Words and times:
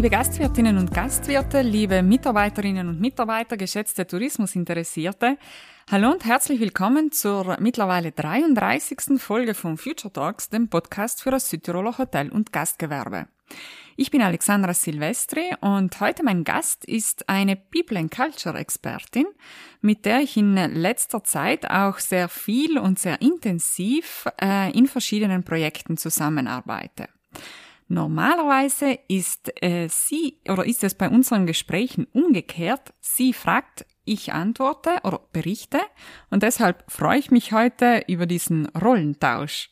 Liebe 0.00 0.16
Gastwirtinnen 0.16 0.78
und 0.78 0.94
Gastwirte, 0.94 1.60
liebe 1.60 2.02
Mitarbeiterinnen 2.02 2.88
und 2.88 3.02
Mitarbeiter, 3.02 3.58
geschätzte 3.58 4.06
Tourismusinteressierte, 4.06 5.36
hallo 5.90 6.10
und 6.10 6.24
herzlich 6.24 6.58
willkommen 6.58 7.12
zur 7.12 7.58
mittlerweile 7.60 8.10
33. 8.10 9.20
Folge 9.20 9.52
von 9.52 9.76
Future 9.76 10.10
Talks, 10.10 10.48
dem 10.48 10.70
Podcast 10.70 11.22
für 11.22 11.30
das 11.30 11.50
Südtiroler 11.50 11.98
Hotel- 11.98 12.30
und 12.30 12.50
Gastgewerbe. 12.50 13.26
Ich 13.96 14.10
bin 14.10 14.22
Alexandra 14.22 14.72
Silvestri 14.72 15.54
und 15.60 16.00
heute 16.00 16.24
mein 16.24 16.44
Gast 16.44 16.86
ist 16.86 17.28
eine 17.28 17.56
People 17.56 17.98
and 17.98 18.10
Culture 18.10 18.58
Expertin, 18.58 19.26
mit 19.82 20.06
der 20.06 20.20
ich 20.20 20.34
in 20.38 20.54
letzter 20.54 21.24
Zeit 21.24 21.70
auch 21.70 21.98
sehr 21.98 22.30
viel 22.30 22.78
und 22.78 22.98
sehr 22.98 23.20
intensiv 23.20 24.24
äh, 24.40 24.72
in 24.72 24.86
verschiedenen 24.86 25.44
Projekten 25.44 25.98
zusammenarbeite. 25.98 27.10
Normalerweise 27.92 29.00
ist 29.08 29.50
äh, 29.64 29.88
sie 29.88 30.38
oder 30.48 30.64
ist 30.64 30.84
es 30.84 30.94
bei 30.94 31.08
unseren 31.08 31.44
Gesprächen 31.44 32.06
umgekehrt. 32.12 32.94
Sie 33.00 33.32
fragt, 33.32 33.84
ich 34.04 34.32
antworte 34.32 35.00
oder 35.02 35.18
berichte 35.32 35.80
und 36.30 36.44
deshalb 36.44 36.88
freue 36.88 37.18
ich 37.18 37.32
mich 37.32 37.52
heute 37.52 38.04
über 38.06 38.26
diesen 38.26 38.66
Rollentausch. 38.68 39.70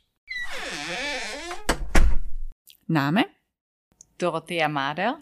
Name? 2.89 3.27
Dorothea 4.19 4.69
Mader. 4.69 5.21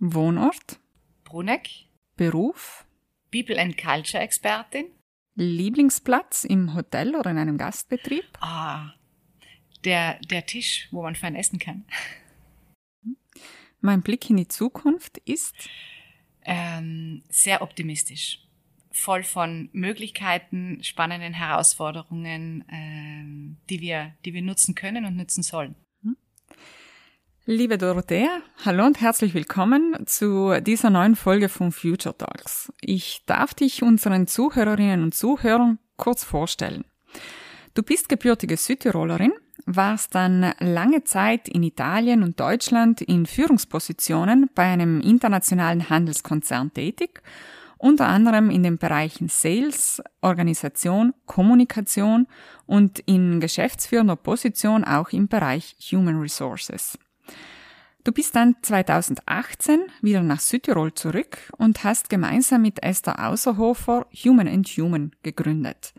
Wohnort? 0.00 0.80
Bruneck. 1.22 1.68
Beruf? 2.16 2.84
People 3.30 3.56
and 3.56 3.78
Culture 3.78 4.20
Expertin. 4.20 4.86
Lieblingsplatz 5.36 6.42
im 6.42 6.74
Hotel 6.74 7.14
oder 7.14 7.30
in 7.30 7.38
einem 7.38 7.56
Gastbetrieb? 7.56 8.24
Ah, 8.40 8.94
der, 9.84 10.18
der 10.30 10.46
Tisch, 10.46 10.88
wo 10.90 11.02
man 11.02 11.14
fein 11.14 11.34
essen 11.34 11.58
kann. 11.58 11.84
Mein 13.80 14.02
Blick 14.02 14.30
in 14.30 14.38
die 14.38 14.48
Zukunft 14.48 15.18
ist? 15.18 15.54
Ähm, 16.44 17.22
sehr 17.28 17.62
optimistisch. 17.62 18.40
Voll 18.90 19.24
von 19.24 19.68
Möglichkeiten, 19.72 20.82
spannenden 20.82 21.34
Herausforderungen, 21.34 22.64
ähm, 22.70 23.56
die, 23.68 23.80
wir, 23.80 24.14
die 24.24 24.32
wir 24.32 24.42
nutzen 24.42 24.74
können 24.74 25.04
und 25.04 25.16
nutzen 25.16 25.42
sollen. 25.42 25.74
Liebe 27.46 27.76
Dorothea, 27.76 28.40
hallo 28.64 28.86
und 28.86 29.02
herzlich 29.02 29.34
willkommen 29.34 30.06
zu 30.06 30.58
dieser 30.62 30.88
neuen 30.88 31.14
Folge 31.14 31.50
von 31.50 31.72
Future 31.72 32.16
Talks. 32.16 32.72
Ich 32.80 33.22
darf 33.26 33.52
dich 33.52 33.82
unseren 33.82 34.26
Zuhörerinnen 34.26 35.02
und 35.02 35.14
Zuhörern 35.14 35.78
kurz 35.98 36.24
vorstellen. 36.24 36.86
Du 37.74 37.82
bist 37.82 38.08
gebürtige 38.08 38.56
Südtirolerin, 38.56 39.32
warst 39.66 40.14
dann 40.14 40.52
lange 40.58 41.04
Zeit 41.04 41.48
in 41.48 41.62
Italien 41.62 42.22
und 42.22 42.38
Deutschland 42.40 43.00
in 43.00 43.26
Führungspositionen 43.26 44.50
bei 44.54 44.64
einem 44.64 45.00
internationalen 45.00 45.88
Handelskonzern 45.88 46.72
tätig, 46.72 47.22
unter 47.78 48.06
anderem 48.06 48.50
in 48.50 48.62
den 48.62 48.78
Bereichen 48.78 49.28
Sales, 49.28 50.02
Organisation, 50.20 51.12
Kommunikation 51.26 52.26
und 52.66 53.00
in 53.00 53.40
geschäftsführender 53.40 54.16
Position 54.16 54.84
auch 54.84 55.10
im 55.10 55.28
Bereich 55.28 55.76
Human 55.92 56.20
Resources. 56.20 56.98
Du 58.04 58.12
bist 58.12 58.36
dann 58.36 58.56
2018 58.60 59.80
wieder 60.02 60.22
nach 60.22 60.40
Südtirol 60.40 60.92
zurück 60.92 61.38
und 61.56 61.84
hast 61.84 62.10
gemeinsam 62.10 62.60
mit 62.60 62.82
Esther 62.82 63.26
Außerhofer 63.26 64.06
Human 64.24 64.46
and 64.46 64.66
Human 64.68 65.12
gegründet. 65.22 65.94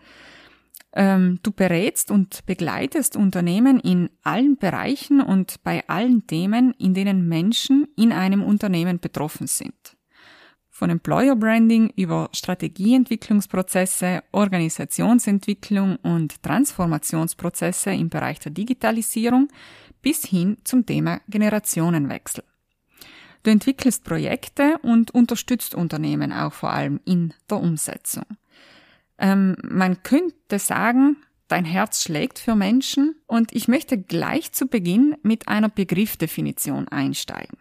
Ähm, 0.97 1.39
du 1.43 1.51
berätst 1.51 2.09
und 2.09 2.45
begleitest 2.45 3.17
Unternehmen 3.17 3.81
in 3.81 4.09
allen 4.23 4.55
Bereichen 4.55 5.19
und 5.19 5.61
bei 5.63 5.87
allen 5.89 6.25
Themen, 6.25 6.73
in 6.79 6.93
denen 6.93 7.27
Menschen 7.27 7.87
in 7.97 8.13
einem 8.13 8.41
Unternehmen 8.41 8.99
betroffen 8.99 9.47
sind. 9.47 9.97
Von 10.69 10.89
Employer 10.89 11.35
Branding 11.35 11.91
über 11.95 12.29
Strategieentwicklungsprozesse, 12.33 14.23
Organisationsentwicklung 14.31 15.97
und 15.97 16.41
Transformationsprozesse 16.43 17.91
im 17.91 18.09
Bereich 18.09 18.39
der 18.39 18.51
Digitalisierung 18.51 19.49
bis 20.01 20.25
hin 20.25 20.57
zum 20.63 20.85
Thema 20.85 21.21
Generationenwechsel. 21.27 22.43
Du 23.43 23.51
entwickelst 23.51 24.03
Projekte 24.03 24.77
und 24.81 25.11
unterstützt 25.11 25.75
Unternehmen 25.75 26.33
auch 26.33 26.53
vor 26.53 26.71
allem 26.71 26.99
in 27.05 27.33
der 27.49 27.59
Umsetzung. 27.59 28.25
Ähm, 29.17 29.55
man 29.63 30.03
könnte 30.03 30.59
sagen, 30.59 31.17
dein 31.47 31.65
Herz 31.65 32.03
schlägt 32.03 32.39
für 32.39 32.55
Menschen 32.55 33.15
und 33.27 33.53
ich 33.53 33.67
möchte 33.67 33.97
gleich 33.97 34.51
zu 34.51 34.67
Beginn 34.67 35.15
mit 35.23 35.47
einer 35.47 35.69
Begriffdefinition 35.69 36.87
einsteigen. 36.87 37.57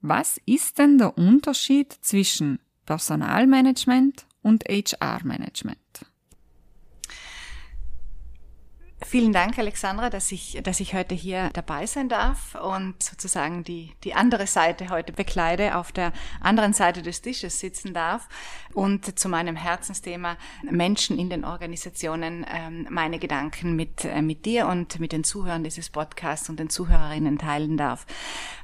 Was 0.00 0.40
ist 0.46 0.78
denn 0.78 0.98
der 0.98 1.18
Unterschied 1.18 1.92
zwischen 2.00 2.58
Personalmanagement 2.86 4.26
und 4.42 4.64
HR-Management? 4.64 5.79
Vielen 9.02 9.32
Dank, 9.32 9.58
Alexandra, 9.58 10.10
dass 10.10 10.30
ich, 10.30 10.60
dass 10.62 10.78
ich 10.78 10.92
heute 10.94 11.14
hier 11.14 11.48
dabei 11.54 11.86
sein 11.86 12.10
darf 12.10 12.54
und 12.54 13.02
sozusagen 13.02 13.64
die, 13.64 13.94
die 14.04 14.12
andere 14.12 14.46
Seite 14.46 14.90
heute 14.90 15.14
bekleide, 15.14 15.76
auf 15.76 15.90
der 15.90 16.12
anderen 16.40 16.74
Seite 16.74 17.00
des 17.00 17.22
Tisches 17.22 17.60
sitzen 17.60 17.94
darf 17.94 18.28
und 18.74 19.18
zu 19.18 19.30
meinem 19.30 19.56
Herzensthema 19.56 20.36
Menschen 20.62 21.18
in 21.18 21.30
den 21.30 21.46
Organisationen 21.46 22.44
ähm, 22.52 22.88
meine 22.90 23.18
Gedanken 23.18 23.74
mit, 23.74 24.04
äh, 24.04 24.20
mit 24.20 24.44
dir 24.44 24.66
und 24.66 25.00
mit 25.00 25.12
den 25.12 25.24
Zuhörern 25.24 25.64
dieses 25.64 25.88
Podcasts 25.88 26.50
und 26.50 26.60
den 26.60 26.68
Zuhörerinnen 26.68 27.38
teilen 27.38 27.78
darf. 27.78 28.06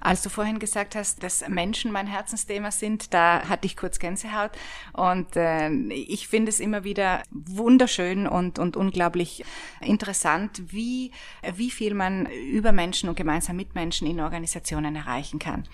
Als 0.01 0.23
du 0.23 0.29
vorhin 0.29 0.59
gesagt 0.59 0.97
hast, 0.97 1.23
dass 1.23 1.49
Menschen 1.49 1.93
mein 1.93 2.07
Herzensthema 2.07 2.71
sind, 2.71 3.15
da 3.15 3.49
hatte 3.49 3.65
ich 3.65 3.75
kurz 3.75 3.99
Gänsehaut 3.99 4.53
und 4.93 5.35
äh, 5.35 5.71
ich 5.71 6.29
finde 6.29 6.51
es 6.51 6.61
immer 6.61 6.85
wieder 6.85 7.23
wunderschön 7.31 8.27
und, 8.27 8.59
und 8.59 8.77
unglaublich 8.77 9.43
interessant, 9.81 10.26
interessant, 10.27 10.73
wie, 10.73 11.13
wie 11.55 11.71
viel 11.71 11.95
man 11.95 12.27
über 12.27 12.73
Menschen 12.73 13.09
und 13.09 13.17
gemeinsam 13.17 13.57
mit 13.57 13.75
Menschen 13.75 14.07
in 14.07 14.21
Organisationen 14.21 14.97
erreichen 14.97 15.39
kann. 15.39 15.65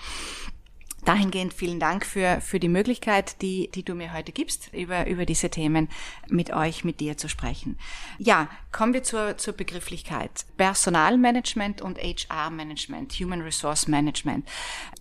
Dahingehend 1.05 1.53
vielen 1.53 1.81
Dank 1.81 2.07
für, 2.07 2.41
für 2.41 2.61
die 2.61 2.69
Möglichkeit, 2.69 3.43
die, 3.43 3.69
die 3.75 3.85
du 3.85 3.95
mir 3.95 4.13
heute 4.13 4.31
gibst, 4.31 4.71
über, 4.73 5.09
über 5.09 5.27
diese 5.27 5.51
Themen 5.51 5.89
mit 6.29 6.53
euch, 6.53 6.85
mit 6.85 7.01
dir 7.01 7.17
zu 7.17 7.29
sprechen. 7.29 7.77
Ja, 8.19 8.49
kommen 8.71 8.95
wir 8.95 9.03
zur, 9.03 9.37
zur 9.37 9.55
Begrifflichkeit. 9.55 10.31
Personalmanagement 10.57 11.83
und 11.83 11.99
HR-Management, 11.99 13.15
Human 13.15 13.43
Resource 13.43 13.89
Management. 13.89 14.49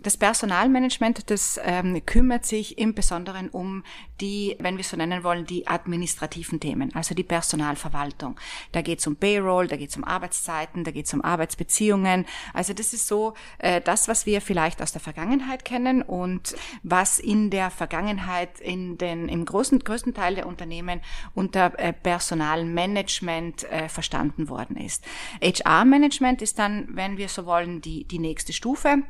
Das 0.02 0.18
Personalmanagement, 0.18 1.30
das 1.30 1.60
ähm, 1.64 2.04
kümmert 2.04 2.48
sich 2.48 2.80
im 2.80 2.96
Besonderen 2.96 3.50
um 3.50 3.84
die, 4.22 4.56
wenn 4.60 4.78
wir 4.78 4.84
so 4.84 4.98
nennen 4.98 5.24
wollen, 5.24 5.46
die 5.46 5.68
administrativen 5.68 6.60
Themen, 6.60 6.96
also 6.96 7.14
die 7.14 7.24
Personalverwaltung. 7.24 8.40
Da 8.72 8.82
geht 8.82 9.00
es 9.00 9.08
um 9.08 9.16
Payroll, 9.16 9.68
da 9.68 9.78
geht 9.78 9.92
es 9.92 9.98
um 9.98 10.04
Arbeitszeiten, 10.04 10.84
da 10.84 10.90
geht 10.90 11.06
es 11.06 11.14
um 11.14 11.24
Arbeitsbeziehungen. 11.24 12.26
Also 12.54 12.74
das 12.74 12.94
ist 12.94 13.08
so 13.08 13.36
äh, 13.60 13.82
das, 13.82 14.08
was 14.08 14.26
wir 14.26 14.42
vielleicht 14.42 14.82
aus 14.82 14.92
der 14.92 15.02
Vergangenheit 15.02 15.64
kennen 15.64 15.91
Unternehmen 15.92 16.02
und 16.02 16.56
was 16.84 17.20
in 17.20 17.50
der 17.50 17.70
Vergangenheit 17.70 18.60
in 18.60 18.98
den, 18.98 19.28
im 19.30 19.46
großen, 19.46 19.80
größten 19.80 20.14
Teil 20.14 20.36
der 20.36 20.48
Unternehmen 20.48 21.02
unter 21.36 21.78
äh, 21.80 21.94
Personalmanagement 21.94 23.70
äh, 23.70 23.90
verstanden 23.90 24.50
worden 24.50 24.78
ist. 24.78 25.04
HR-Management 25.42 26.42
ist 26.42 26.60
dann, 26.60 26.88
wenn 26.90 27.18
wir 27.18 27.28
so 27.28 27.46
wollen, 27.46 27.82
die, 27.82 28.06
die 28.06 28.20
nächste 28.20 28.54
Stufe. 28.54 29.04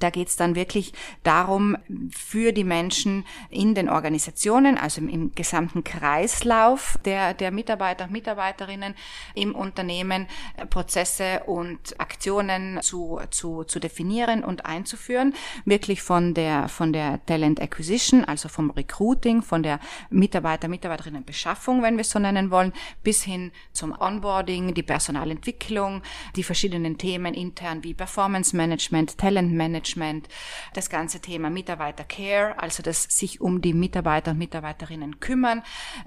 Da 0.00 0.10
geht 0.10 0.28
es 0.28 0.36
dann 0.36 0.54
wirklich 0.54 0.92
darum, 1.22 1.76
für 2.10 2.52
die 2.52 2.64
Menschen 2.64 3.24
in 3.50 3.74
den 3.74 3.88
Organisationen, 3.88 4.78
also 4.78 5.00
im, 5.00 5.08
im, 5.08 5.34
gesamten 5.34 5.84
Kreislauf 5.84 6.98
der, 7.04 7.34
der 7.34 7.50
Mitarbeiter 7.50 8.04
und 8.04 8.12
Mitarbeiterinnen 8.12 8.94
im 9.34 9.54
Unternehmen, 9.54 10.26
Prozesse 10.70 11.42
und 11.46 11.98
Aktionen 12.00 12.80
zu, 12.82 13.20
zu, 13.30 13.64
zu 13.64 13.78
definieren 13.78 14.44
und 14.44 14.66
einzuführen. 14.66 15.34
Wirklich 15.64 16.02
von 16.02 16.34
der, 16.34 16.68
von 16.68 16.92
der 16.92 17.24
Talent 17.26 17.60
Acquisition, 17.60 18.24
also 18.24 18.48
vom 18.48 18.70
Recruiting, 18.70 19.42
von 19.42 19.62
der 19.62 19.80
Mitarbeiter, 20.10 20.68
Mitarbeiterinnen 20.68 21.24
Beschaffung, 21.24 21.82
wenn 21.82 21.96
wir 21.96 22.02
es 22.02 22.10
so 22.10 22.18
nennen 22.18 22.50
wollen, 22.50 22.72
bis 23.02 23.22
hin 23.22 23.52
zum 23.72 23.92
Onboarding, 23.98 24.74
die 24.74 24.82
Personalentwicklung, 24.82 26.02
die 26.36 26.42
verschiedenen 26.42 26.98
Themen 26.98 27.34
intern 27.34 27.84
wie 27.84 27.94
Performance 27.94 28.56
Management, 28.56 29.18
Talent 29.18 29.52
Management, 29.52 29.83
Management, 29.84 30.28
das 30.72 30.88
ganze 30.88 31.20
Thema 31.20 31.50
Mitarbeiter 31.50 32.04
Care, 32.04 32.58
also 32.58 32.82
das 32.82 33.02
sich 33.04 33.40
um 33.40 33.60
die 33.60 33.74
Mitarbeiter 33.74 34.32
und 34.32 34.38
Mitarbeiterinnen 34.38 35.20
kümmern, 35.20 35.62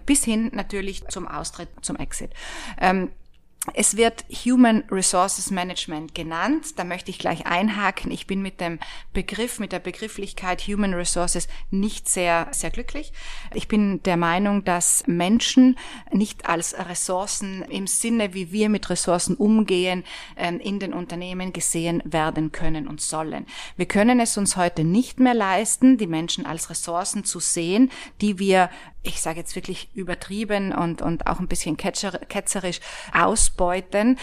bis 0.05 0.23
hin 0.23 0.49
natürlich 0.53 1.07
zum 1.07 1.27
Austritt, 1.27 1.69
zum 1.81 1.95
Exit. 1.97 2.31
Ähm, 2.79 3.11
es 3.73 3.97
wird 3.97 4.25
Human 4.45 4.83
Resources 4.89 5.51
Management 5.51 6.15
genannt. 6.15 6.77
Da 6.77 6.83
möchte 6.83 7.11
ich 7.11 7.19
gleich 7.19 7.45
einhaken. 7.45 8.11
Ich 8.11 8.25
bin 8.25 8.41
mit 8.41 8.61
dem 8.61 8.79
Begriff, 9.13 9.59
mit 9.59 9.71
der 9.71 9.79
Begrifflichkeit 9.79 10.61
Human 10.61 10.93
Resources 10.93 11.47
nicht 11.69 12.07
sehr, 12.07 12.47
sehr 12.51 12.71
glücklich. 12.71 13.11
Ich 13.53 13.67
bin 13.67 14.01
der 14.03 14.17
Meinung, 14.17 14.63
dass 14.63 15.03
Menschen 15.07 15.77
nicht 16.11 16.47
als 16.47 16.75
Ressourcen 16.77 17.63
im 17.63 17.87
Sinne, 17.87 18.33
wie 18.33 18.51
wir 18.51 18.69
mit 18.69 18.89
Ressourcen 18.89 19.35
umgehen, 19.35 20.03
ähm, 20.37 20.59
in 20.59 20.79
den 20.79 20.93
Unternehmen 20.93 21.53
gesehen 21.53 22.01
werden 22.05 22.51
können 22.51 22.87
und 22.87 23.01
sollen. 23.01 23.45
Wir 23.75 23.85
können 23.85 24.19
es 24.19 24.37
uns 24.37 24.55
heute 24.55 24.83
nicht 24.83 25.19
mehr 25.19 25.33
leisten, 25.33 25.97
die 25.97 26.07
Menschen 26.07 26.45
als 26.45 26.69
Ressourcen 26.69 27.25
zu 27.25 27.39
sehen, 27.39 27.91
die 28.21 28.39
wir 28.39 28.69
ich 29.03 29.21
sage 29.21 29.39
jetzt 29.39 29.55
wirklich 29.55 29.89
übertrieben 29.93 30.73
und, 30.73 31.01
und 31.01 31.27
auch 31.27 31.39
ein 31.39 31.47
bisschen 31.47 31.77
ketzerisch 31.77 32.79
ausbeuten. 33.13 34.17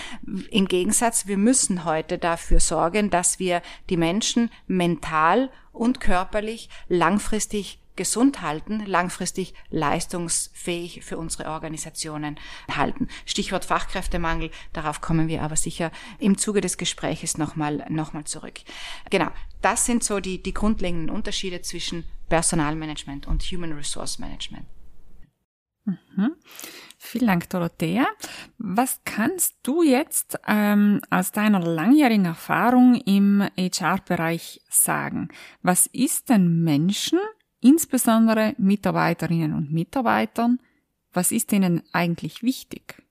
Im 0.51 0.67
Gegensatz, 0.69 1.27
wir 1.27 1.39
müssen 1.39 1.85
heute 1.85 2.19
dafür 2.19 2.61
sorgen, 2.61 3.11
dass 3.11 3.39
wir 3.39 3.63
die 3.89 3.97
Menschen 3.97 4.51
mental 4.67 5.51
und 5.73 6.01
körperlich 6.01 6.69
langfristig 6.89 7.81
gesund 7.97 8.43
halten, 8.43 8.85
langfristig 8.87 9.55
leistungsfähig 9.71 11.05
für 11.05 11.19
unsere 11.19 11.51
Organisationen 11.51 12.39
halten. 12.71 13.09
Stichwort 13.27 13.65
Fachkräftemangel, 13.65 14.51
darauf 14.73 15.01
kommen 15.01 15.29
wir 15.29 15.43
aber 15.43 15.57
sicher 15.57 15.91
im 16.19 16.39
Zuge 16.39 16.61
des 16.61 16.79
Gespräches 16.79 17.39
nochmal 17.39 17.85
noch 17.89 18.13
mal 18.13 18.25
zurück. 18.25 18.61
Genau, 19.11 19.31
das 19.63 19.87
sind 19.87 20.05
so 20.05 20.21
die, 20.21 20.43
die 20.43 20.55
grundlegenden 20.55 21.11
Unterschiede 21.11 21.63
zwischen 21.63 22.05
Personalmanagement 22.29 23.27
und 23.27 23.43
Human 23.43 23.73
Resource 23.73 24.19
Management. 24.19 24.67
Mhm. 25.85 26.37
Vielen 26.99 27.27
Dank, 27.27 27.51
Dorothea. 27.51 28.07
Was 28.57 29.01
kannst 29.05 29.57
du 29.63 29.83
jetzt 29.83 30.39
ähm, 30.47 31.03
aus 31.11 31.33
deiner 31.33 31.61
langjährigen 31.61 32.25
Erfahrung 32.25 32.95
im 33.05 33.47
HR-Bereich 33.59 34.63
sagen? 34.71 35.29
Was 35.63 35.87
ist 35.87 36.31
denn 36.31 36.63
Menschen, 36.63 37.19
insbesondere 37.65 38.55
Mitarbeiterinnen 38.59 39.55
und 39.55 39.73
Mitarbeitern, 39.73 40.61
was 41.13 41.33
ist 41.33 41.51
ihnen 41.53 41.83
eigentlich 41.93 42.43
wichtig? 42.43 43.03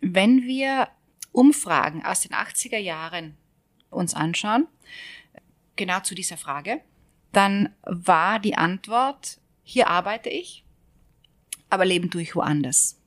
Wenn 0.00 0.42
wir 0.42 0.88
Umfragen 1.32 2.04
aus 2.04 2.20
den 2.20 2.32
80er 2.32 2.76
Jahren 2.76 3.36
uns 3.88 4.12
anschauen, 4.12 4.68
genau 5.76 6.00
zu 6.00 6.14
dieser 6.14 6.36
Frage, 6.36 6.82
dann 7.32 7.74
war 7.82 8.38
die 8.38 8.56
Antwort, 8.56 9.40
hier 9.62 9.88
arbeite 9.88 10.28
ich, 10.28 10.64
aber 11.70 11.86
leben 11.86 12.10
tue 12.10 12.22
ich 12.22 12.36
woanders. 12.36 13.00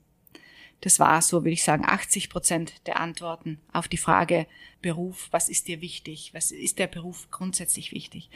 Das 0.81 1.00
war 1.00 1.22
so, 1.22 1.44
würde 1.44 1.51
ich 1.51 1.63
sagen, 1.63 1.86
80 1.86 2.30
Prozent 2.30 2.88
der 2.88 3.00
Antworten 3.00 3.62
auf 3.72 3.88
die 3.88 3.98
Frage 3.98 4.48
Beruf, 4.81 5.27
was 5.31 5.50
ist 5.50 5.68
dir 5.68 5.81
wichtig? 5.81 6.33
Was 6.33 6.51
ist 6.51 6.80
der 6.80 6.88
Beruf 6.88 7.30
grundsätzlich 7.31 7.92
wichtig? 7.92 8.30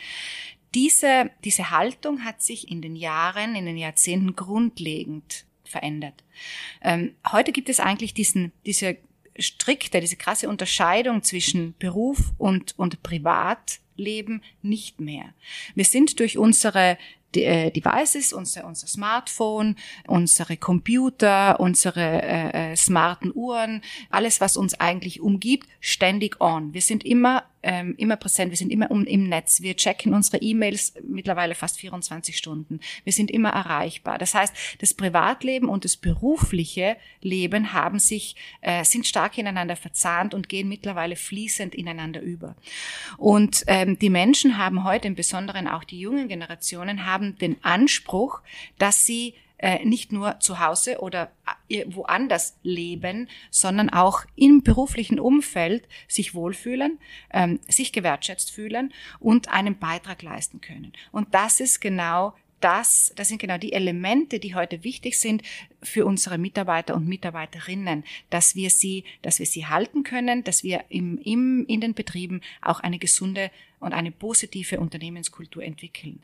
Diese, 0.75 1.31
diese 1.43 1.71
Haltung 1.71 2.23
hat 2.23 2.41
sich 2.41 2.69
in 2.69 2.81
den 2.81 2.95
Jahren, 2.95 3.55
in 3.55 3.65
den 3.65 3.77
Jahrzehnten 3.77 4.35
grundlegend 4.35 5.45
verändert. 5.63 6.23
Ähm, 6.81 7.15
heute 7.31 7.51
gibt 7.51 7.69
es 7.69 7.79
eigentlich 7.79 8.13
diesen, 8.13 8.51
diese 8.65 8.97
strikte, 9.37 10.01
diese 10.01 10.15
krasse 10.15 10.49
Unterscheidung 10.49 11.23
zwischen 11.23 11.75
Beruf 11.79 12.33
und, 12.37 12.77
und 12.77 13.01
Privatleben 13.03 14.43
nicht 14.61 14.99
mehr. 14.99 15.33
Wir 15.75 15.85
sind 15.85 16.19
durch 16.19 16.37
unsere 16.37 16.97
äh, 17.35 17.71
Devices, 17.71 18.33
unser, 18.33 18.65
unser 18.65 18.87
Smartphone, 18.87 19.75
unsere 20.07 20.57
Computer, 20.57 21.59
unsere 21.59 22.21
äh, 22.23 22.71
äh, 22.71 22.75
smarten 22.75 23.31
Uhren, 23.33 23.81
alles, 24.09 24.41
was 24.41 24.57
uns 24.57 24.79
eigentlich 24.79 25.21
umgibt, 25.21 25.69
ständig 25.79 26.41
on. 26.41 26.73
Wir 26.73 26.81
sind 26.81 27.05
immer 27.05 27.43
ähm, 27.63 27.95
immer 27.97 28.15
präsent, 28.15 28.51
wir 28.51 28.57
sind 28.57 28.71
immer 28.71 28.89
um, 28.91 29.05
im 29.05 29.27
Netz, 29.27 29.61
wir 29.61 29.75
checken 29.75 30.13
unsere 30.13 30.37
E-Mails 30.37 30.93
mittlerweile 31.03 31.55
fast 31.55 31.79
24 31.79 32.37
Stunden, 32.37 32.79
wir 33.03 33.13
sind 33.13 33.31
immer 33.31 33.49
erreichbar. 33.49 34.17
Das 34.17 34.33
heißt, 34.33 34.53
das 34.79 34.93
Privatleben 34.93 35.67
und 35.67 35.85
das 35.85 35.97
berufliche 35.97 36.97
Leben 37.21 37.73
haben 37.73 37.99
sich, 37.99 38.35
äh, 38.61 38.83
sind 38.83 39.07
stark 39.07 39.37
ineinander 39.37 39.75
verzahnt 39.75 40.33
und 40.33 40.49
gehen 40.49 40.69
mittlerweile 40.69 41.15
fließend 41.15 41.75
ineinander 41.75 42.21
über. 42.21 42.55
Und 43.17 43.63
ähm, 43.67 43.99
die 43.99 44.09
Menschen 44.09 44.57
haben 44.57 44.83
heute, 44.83 45.07
im 45.07 45.15
Besonderen 45.15 45.67
auch 45.67 45.83
die 45.83 45.99
jungen 45.99 46.27
Generationen, 46.27 47.05
haben 47.05 47.37
den 47.37 47.63
Anspruch, 47.63 48.41
dass 48.77 49.05
sie 49.05 49.33
äh, 49.59 49.85
nicht 49.85 50.11
nur 50.11 50.39
zu 50.39 50.59
Hause 50.59 50.99
oder 50.99 51.31
äh, 51.67 51.85
woanders 51.87 52.57
leben, 52.63 53.29
sondern 53.51 53.89
auch 53.89 54.25
im 54.35 54.63
beruflichen 54.63 55.19
Umfeld 55.19 55.87
sich 56.07 56.33
wohlfühlen, 56.33 56.99
ähm, 57.31 57.59
sich 57.67 57.93
gewertschätzt 57.93 58.51
fühlen 58.51 58.93
und 59.19 59.49
einen 59.49 59.77
Beitrag 59.77 60.21
leisten 60.23 60.61
können. 60.61 60.93
Und 61.11 61.33
das 61.33 61.59
ist 61.59 61.79
genau 61.79 62.33
das, 62.59 63.13
das 63.15 63.29
sind 63.29 63.39
genau 63.39 63.57
die 63.57 63.73
Elemente, 63.73 64.39
die 64.39 64.55
heute 64.55 64.83
wichtig 64.83 65.19
sind 65.19 65.43
für 65.81 66.05
unsere 66.05 66.37
Mitarbeiter 66.37 66.95
und 66.95 67.07
Mitarbeiterinnen, 67.07 68.03
dass 68.29 68.55
wir 68.55 68.69
sie, 68.69 69.05
dass 69.21 69.39
wir 69.39 69.45
sie 69.45 69.67
halten 69.67 70.03
können, 70.03 70.43
dass 70.43 70.63
wir 70.63 70.83
im, 70.89 71.17
im, 71.19 71.65
in 71.67 71.81
den 71.81 71.93
Betrieben 71.93 72.41
auch 72.61 72.79
eine 72.79 72.99
gesunde 72.99 73.51
und 73.79 73.93
eine 73.93 74.11
positive 74.11 74.79
Unternehmenskultur 74.79 75.63
entwickeln. 75.63 76.21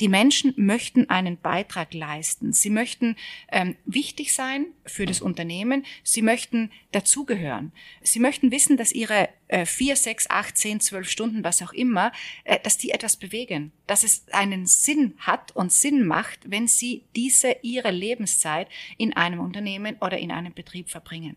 Die 0.00 0.08
Menschen 0.08 0.54
möchten 0.56 1.08
einen 1.10 1.38
Beitrag 1.38 1.94
leisten. 1.94 2.52
Sie 2.52 2.70
möchten 2.70 3.16
ähm, 3.50 3.76
wichtig 3.84 4.32
sein 4.32 4.66
für 4.84 5.06
das 5.06 5.20
Unternehmen. 5.20 5.84
Sie 6.02 6.22
möchten 6.22 6.70
dazugehören. 6.92 7.72
Sie 8.02 8.20
möchten 8.20 8.50
wissen, 8.50 8.76
dass 8.76 8.92
ihre 8.92 9.28
äh, 9.48 9.64
vier, 9.64 9.96
sechs, 9.96 10.28
acht, 10.30 10.56
zehn, 10.56 10.80
zwölf 10.80 11.08
Stunden, 11.10 11.42
was 11.44 11.62
auch 11.62 11.72
immer, 11.72 12.12
äh, 12.44 12.58
dass 12.62 12.76
die 12.76 12.90
etwas 12.90 13.16
bewegen, 13.16 13.72
dass 13.86 14.04
es 14.04 14.26
einen 14.32 14.66
Sinn 14.66 15.14
hat 15.18 15.54
und 15.56 15.72
Sinn 15.72 16.06
macht, 16.06 16.50
wenn 16.50 16.68
sie 16.68 17.04
diese 17.16 17.56
ihre 17.62 17.90
Lebenszeit 17.90 18.68
in 18.98 19.14
einem 19.14 19.40
Unternehmen 19.40 19.96
oder 20.00 20.18
in 20.18 20.30
einem 20.30 20.52
Betrieb 20.52 20.90
verbringen. 20.90 21.36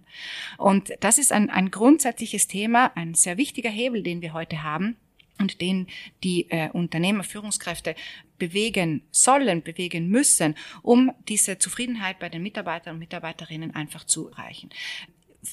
Und 0.58 0.94
das 1.00 1.18
ist 1.18 1.32
ein, 1.32 1.50
ein 1.50 1.72
grundsätzliches 1.72 2.48
Thema, 2.48 2.92
ein 2.96 3.14
sehr 3.14 3.38
wichtiger 3.38 3.70
Hebel, 3.70 4.04
den 4.04 4.22
wir 4.22 4.34
heute 4.34 4.64
haben 4.64 4.98
und 5.42 5.60
den 5.60 5.88
die 6.24 6.50
äh, 6.50 6.70
Unternehmer, 6.70 7.24
Führungskräfte 7.24 7.96
bewegen 8.38 9.04
sollen, 9.12 9.62
bewegen 9.62 10.08
müssen, 10.08 10.56
um 10.82 11.12
diese 11.28 11.58
Zufriedenheit 11.58 12.20
bei 12.20 12.30
den 12.30 12.44
Mitarbeitern 12.44 12.94
und 12.94 13.00
Mitarbeiterinnen 13.00 13.76
einfach 13.76 14.04
zu 14.06 14.30
erreichen. 14.30 14.70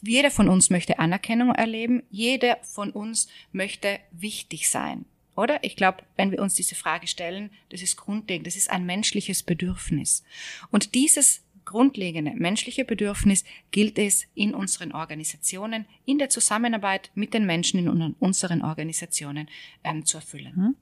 Jeder 0.03 0.31
von 0.31 0.49
uns 0.49 0.71
möchte 0.71 0.99
Anerkennung 0.99 1.55
erleben, 1.55 2.03
jeder 2.11 2.59
von 2.63 2.91
uns 2.91 3.29
möchte 3.53 3.99
wichtig 4.13 4.69
sein. 4.69 5.07
Oder? 5.35 5.63
Ich 5.63 5.77
glaube, 5.77 6.03
wenn 6.17 6.31
wir 6.33 6.43
uns 6.43 6.55
diese 6.55 6.75
Frage 6.75 7.07
stellen, 7.07 7.51
das 7.69 7.81
ist 7.81 7.97
grundlegend, 7.97 8.47
das 8.47 8.57
ist 8.57 8.71
ein 8.71 8.85
menschliches 8.85 9.43
Bedürfnis. 9.43 10.25
Und 10.71 10.95
dieses 10.95 11.43
grundlegende 11.69 12.33
menschliche 12.35 12.87
Bedürfnis 12.87 13.45
gilt 13.71 13.99
es 13.99 14.27
in 14.35 14.55
unseren 14.55 14.93
Organisationen, 14.93 15.85
in 16.07 16.19
der 16.19 16.31
Zusammenarbeit 16.31 17.11
mit 17.15 17.35
den 17.35 17.45
Menschen 17.45 17.79
in 17.79 18.15
unseren 18.19 18.63
Organisationen 18.63 19.49
ähm, 19.85 20.07
zu 20.07 20.17
erfüllen. 20.17 20.57
Hm. 20.57 20.77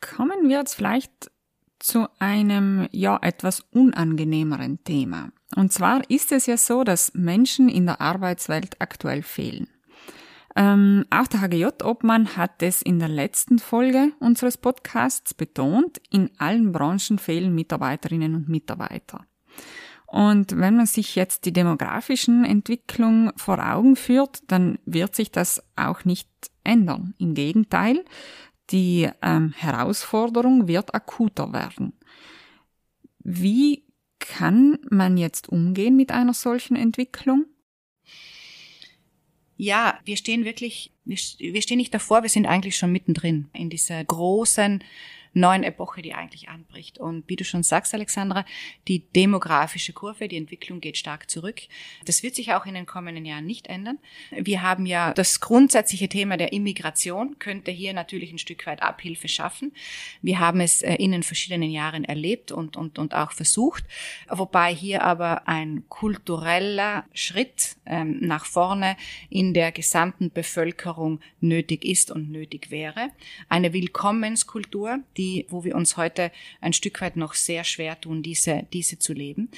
Kommen 0.00 0.48
wir 0.48 0.58
jetzt 0.58 0.74
vielleicht 0.74 1.30
zu 1.80 2.06
einem 2.20 2.88
ja 2.92 3.18
etwas 3.20 3.60
unangenehmeren 3.72 4.82
Thema. 4.84 5.32
Und 5.56 5.72
zwar 5.72 6.08
ist 6.08 6.30
es 6.30 6.46
ja 6.46 6.56
so, 6.56 6.84
dass 6.84 7.12
Menschen 7.14 7.68
in 7.68 7.86
der 7.86 8.00
Arbeitswelt 8.00 8.80
aktuell 8.80 9.22
fehlen. 9.22 9.68
Ähm, 10.56 11.04
auch 11.10 11.26
der 11.26 11.40
HGJ-Obmann 11.40 12.36
hat 12.36 12.62
es 12.62 12.80
in 12.80 13.00
der 13.00 13.08
letzten 13.08 13.58
Folge 13.58 14.12
unseres 14.20 14.56
Podcasts 14.56 15.34
betont, 15.34 16.00
in 16.10 16.30
allen 16.38 16.70
Branchen 16.70 17.18
fehlen 17.18 17.54
Mitarbeiterinnen 17.56 18.36
und 18.36 18.48
Mitarbeiter. 18.48 19.26
Und 20.14 20.56
wenn 20.56 20.76
man 20.76 20.86
sich 20.86 21.16
jetzt 21.16 21.44
die 21.44 21.52
demografischen 21.52 22.44
Entwicklungen 22.44 23.32
vor 23.34 23.58
Augen 23.58 23.96
führt, 23.96 24.44
dann 24.46 24.78
wird 24.86 25.16
sich 25.16 25.32
das 25.32 25.60
auch 25.74 26.04
nicht 26.04 26.28
ändern. 26.62 27.14
Im 27.18 27.34
Gegenteil, 27.34 28.04
die 28.70 29.10
ähm, 29.22 29.52
Herausforderung 29.56 30.68
wird 30.68 30.94
akuter 30.94 31.52
werden. 31.52 31.94
Wie 33.24 33.82
kann 34.20 34.78
man 34.88 35.16
jetzt 35.16 35.48
umgehen 35.48 35.96
mit 35.96 36.12
einer 36.12 36.32
solchen 36.32 36.76
Entwicklung? 36.76 37.46
Ja, 39.56 39.98
wir 40.04 40.16
stehen 40.16 40.44
wirklich, 40.44 40.92
wir, 41.04 41.16
wir 41.16 41.60
stehen 41.60 41.78
nicht 41.78 41.92
davor, 41.92 42.22
wir 42.22 42.30
sind 42.30 42.46
eigentlich 42.46 42.76
schon 42.76 42.92
mittendrin 42.92 43.48
in 43.52 43.68
dieser 43.68 44.04
großen 44.04 44.84
neuen 45.34 45.62
Epoche, 45.62 46.02
die 46.02 46.14
eigentlich 46.14 46.48
anbricht. 46.48 46.98
Und 46.98 47.28
wie 47.28 47.36
du 47.36 47.44
schon 47.44 47.62
sagst, 47.62 47.92
Alexandra, 47.94 48.44
die 48.88 49.00
demografische 49.12 49.92
Kurve, 49.92 50.28
die 50.28 50.36
Entwicklung 50.36 50.80
geht 50.80 50.96
stark 50.96 51.30
zurück. 51.30 51.62
Das 52.04 52.22
wird 52.22 52.34
sich 52.34 52.52
auch 52.52 52.66
in 52.66 52.74
den 52.74 52.86
kommenden 52.86 53.24
Jahren 53.24 53.46
nicht 53.46 53.66
ändern. 53.66 53.98
Wir 54.30 54.62
haben 54.62 54.86
ja 54.86 55.12
das 55.12 55.40
grundsätzliche 55.40 56.08
Thema 56.08 56.36
der 56.36 56.52
Immigration, 56.52 57.38
könnte 57.38 57.70
hier 57.70 57.92
natürlich 57.92 58.32
ein 58.32 58.38
Stück 58.38 58.66
weit 58.66 58.82
Abhilfe 58.82 59.28
schaffen. 59.28 59.72
Wir 60.22 60.38
haben 60.38 60.60
es 60.60 60.82
äh, 60.82 60.94
in 60.94 61.12
den 61.12 61.22
verschiedenen 61.22 61.70
Jahren 61.70 62.04
erlebt 62.04 62.52
und, 62.52 62.76
und, 62.76 62.98
und 62.98 63.14
auch 63.14 63.32
versucht, 63.32 63.84
wobei 64.28 64.74
hier 64.74 65.02
aber 65.02 65.48
ein 65.48 65.84
kultureller 65.88 67.04
Schritt 67.12 67.76
ähm, 67.86 68.18
nach 68.20 68.44
vorne 68.44 68.96
in 69.30 69.54
der 69.54 69.72
gesamten 69.72 70.30
Bevölkerung 70.30 71.20
nötig 71.40 71.84
ist 71.84 72.10
und 72.10 72.30
nötig 72.30 72.70
wäre. 72.70 73.10
Eine 73.48 73.72
Willkommenskultur, 73.72 75.00
die, 75.16 75.23
wo 75.48 75.64
wir 75.64 75.74
uns 75.74 75.96
heute 75.96 76.30
ein 76.60 76.72
Stück 76.72 77.00
weit 77.00 77.16
noch 77.16 77.34
sehr 77.34 77.64
schwer 77.64 78.00
tun, 78.00 78.22
diese, 78.22 78.66
diese 78.72 78.98
zu 78.98 79.12
leben. 79.12 79.50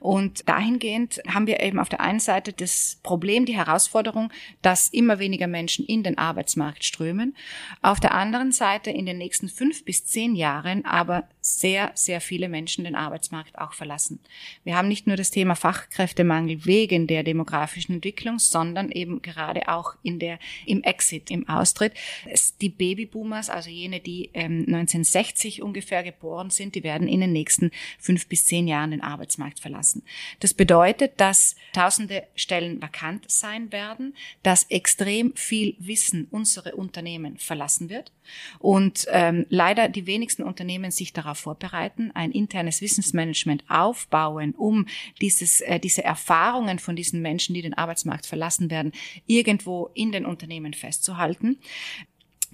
Und 0.00 0.48
dahingehend 0.48 1.20
haben 1.26 1.46
wir 1.46 1.60
eben 1.60 1.78
auf 1.78 1.88
der 1.88 2.00
einen 2.00 2.20
Seite 2.20 2.52
das 2.52 2.98
Problem, 3.02 3.46
die 3.46 3.56
Herausforderung, 3.56 4.32
dass 4.62 4.88
immer 4.88 5.18
weniger 5.18 5.46
Menschen 5.46 5.84
in 5.84 6.02
den 6.02 6.18
Arbeitsmarkt 6.18 6.84
strömen. 6.84 7.36
Auf 7.82 8.00
der 8.00 8.14
anderen 8.14 8.52
Seite 8.52 8.90
in 8.90 9.06
den 9.06 9.18
nächsten 9.18 9.48
fünf 9.48 9.84
bis 9.84 10.04
zehn 10.04 10.34
Jahren 10.34 10.84
aber 10.84 11.28
sehr, 11.46 11.92
sehr 11.94 12.22
viele 12.22 12.48
Menschen 12.48 12.84
den 12.84 12.94
Arbeitsmarkt 12.94 13.58
auch 13.58 13.74
verlassen. 13.74 14.18
Wir 14.64 14.76
haben 14.76 14.88
nicht 14.88 15.06
nur 15.06 15.16
das 15.16 15.30
Thema 15.30 15.54
Fachkräftemangel 15.54 16.64
wegen 16.64 17.06
der 17.06 17.22
demografischen 17.22 17.96
Entwicklung, 17.96 18.38
sondern 18.38 18.90
eben 18.90 19.20
gerade 19.20 19.68
auch 19.68 19.94
in 20.02 20.18
der, 20.18 20.38
im 20.64 20.82
Exit, 20.82 21.30
im 21.30 21.46
Austritt. 21.46 21.92
Die 22.62 22.70
Babyboomers, 22.70 23.50
also 23.50 23.68
jene, 23.68 24.00
die 24.00 24.30
ähm, 24.32 24.60
1960 24.60 25.60
ungefähr 25.60 26.02
geboren 26.02 26.48
sind, 26.48 26.76
die 26.76 26.82
werden 26.82 27.08
in 27.08 27.20
den 27.20 27.32
nächsten 27.32 27.70
fünf 27.98 28.26
bis 28.26 28.46
zehn 28.46 28.66
Jahren 28.66 28.92
den 28.92 29.02
Arbeitsmarkt 29.02 29.60
verlassen. 29.60 30.02
Das 30.40 30.54
bedeutet, 30.54 31.20
dass 31.20 31.56
tausende 31.74 32.26
Stellen 32.34 32.80
vakant 32.80 33.30
sein 33.30 33.70
werden, 33.70 34.16
dass 34.42 34.64
extrem 34.70 35.36
viel 35.36 35.76
Wissen 35.78 36.26
unsere 36.30 36.74
Unternehmen 36.74 37.36
verlassen 37.36 37.90
wird 37.90 38.13
und 38.58 39.06
ähm, 39.10 39.46
leider 39.48 39.88
die 39.88 40.06
wenigsten 40.06 40.42
Unternehmen 40.42 40.90
sich 40.90 41.12
darauf 41.12 41.38
vorbereiten, 41.38 42.10
ein 42.14 42.32
internes 42.32 42.80
Wissensmanagement 42.80 43.64
aufbauen, 43.68 44.54
um 44.56 44.86
dieses, 45.20 45.60
äh, 45.60 45.78
diese 45.78 46.04
Erfahrungen 46.04 46.78
von 46.78 46.96
diesen 46.96 47.22
Menschen, 47.22 47.54
die 47.54 47.62
den 47.62 47.74
Arbeitsmarkt 47.74 48.26
verlassen 48.26 48.70
werden, 48.70 48.92
irgendwo 49.26 49.90
in 49.94 50.12
den 50.12 50.26
Unternehmen 50.26 50.74
festzuhalten. 50.74 51.58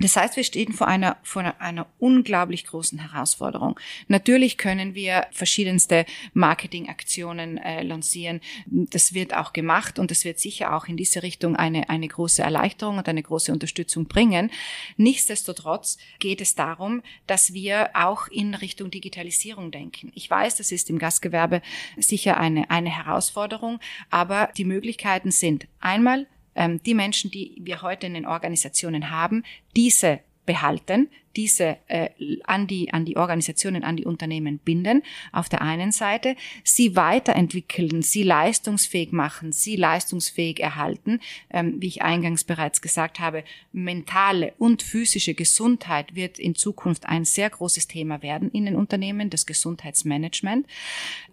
Das 0.00 0.16
heißt, 0.16 0.36
wir 0.36 0.44
stehen 0.44 0.72
vor 0.72 0.88
einer, 0.88 1.18
vor 1.22 1.54
einer, 1.60 1.86
unglaublich 1.98 2.64
großen 2.64 2.98
Herausforderung. 2.98 3.78
Natürlich 4.08 4.56
können 4.56 4.94
wir 4.94 5.26
verschiedenste 5.30 6.06
Marketingaktionen 6.32 7.58
äh, 7.58 7.82
lancieren. 7.82 8.40
Das 8.66 9.12
wird 9.12 9.34
auch 9.34 9.52
gemacht 9.52 9.98
und 9.98 10.10
das 10.10 10.24
wird 10.24 10.38
sicher 10.38 10.74
auch 10.74 10.86
in 10.86 10.96
diese 10.96 11.22
Richtung 11.22 11.54
eine, 11.56 11.90
eine 11.90 12.08
große 12.08 12.42
Erleichterung 12.42 12.98
und 12.98 13.08
eine 13.08 13.22
große 13.22 13.52
Unterstützung 13.52 14.06
bringen. 14.06 14.50
Nichtsdestotrotz 14.96 15.98
geht 16.18 16.40
es 16.40 16.54
darum, 16.54 17.02
dass 17.26 17.52
wir 17.52 17.90
auch 17.94 18.28
in 18.28 18.54
Richtung 18.54 18.90
Digitalisierung 18.90 19.70
denken. 19.70 20.12
Ich 20.14 20.30
weiß, 20.30 20.56
das 20.56 20.72
ist 20.72 20.88
im 20.88 20.98
Gastgewerbe 20.98 21.60
sicher 21.98 22.38
eine, 22.38 22.70
eine 22.70 22.90
Herausforderung, 22.90 23.80
aber 24.08 24.50
die 24.56 24.64
Möglichkeiten 24.64 25.30
sind 25.30 25.68
einmal 25.80 26.26
ähm, 26.54 26.82
die 26.82 26.94
Menschen, 26.94 27.30
die 27.30 27.58
wir 27.60 27.82
heute 27.82 28.06
in 28.06 28.14
den 28.14 28.26
Organisationen 28.26 29.10
haben, 29.10 29.44
diese 29.76 30.20
behalten, 30.46 31.08
diese 31.36 31.76
äh, 31.88 32.10
an 32.44 32.66
die 32.66 32.92
an 32.92 33.04
die 33.04 33.16
Organisationen, 33.16 33.84
an 33.84 33.96
die 33.96 34.04
Unternehmen 34.04 34.58
binden. 34.58 35.02
Auf 35.32 35.48
der 35.48 35.62
einen 35.62 35.92
Seite 35.92 36.36
sie 36.64 36.96
weiterentwickeln, 36.96 38.02
sie 38.02 38.22
leistungsfähig 38.22 39.12
machen, 39.12 39.52
sie 39.52 39.76
leistungsfähig 39.76 40.60
erhalten. 40.60 41.20
Ähm, 41.50 41.76
wie 41.80 41.88
ich 41.88 42.02
eingangs 42.02 42.44
bereits 42.44 42.80
gesagt 42.82 43.20
habe, 43.20 43.44
mentale 43.72 44.54
und 44.58 44.82
physische 44.82 45.34
Gesundheit 45.34 46.14
wird 46.14 46.38
in 46.38 46.54
Zukunft 46.54 47.06
ein 47.06 47.24
sehr 47.24 47.50
großes 47.50 47.86
Thema 47.86 48.22
werden 48.22 48.50
in 48.50 48.66
den 48.66 48.76
Unternehmen, 48.76 49.30
das 49.30 49.46
Gesundheitsmanagement, 49.46 50.66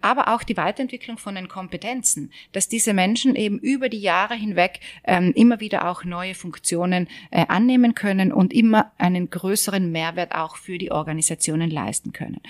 aber 0.00 0.34
auch 0.34 0.42
die 0.42 0.56
Weiterentwicklung 0.56 1.18
von 1.18 1.34
den 1.34 1.48
Kompetenzen, 1.48 2.30
dass 2.52 2.68
diese 2.68 2.94
Menschen 2.94 3.34
eben 3.34 3.58
über 3.58 3.88
die 3.88 4.00
Jahre 4.00 4.34
hinweg 4.34 4.80
ähm, 5.04 5.32
immer 5.34 5.60
wieder 5.60 5.88
auch 5.88 6.04
neue 6.04 6.34
Funktionen 6.34 7.08
äh, 7.30 7.46
annehmen 7.48 7.94
können 7.94 8.32
und 8.32 8.52
immer 8.52 8.92
einen 8.98 9.30
größeren 9.30 9.87
Mehrwert 9.90 10.32
auch 10.32 10.56
für 10.56 10.78
die 10.78 10.90
Organisationen 10.90 11.70
leisten 11.70 12.12
können. 12.12 12.40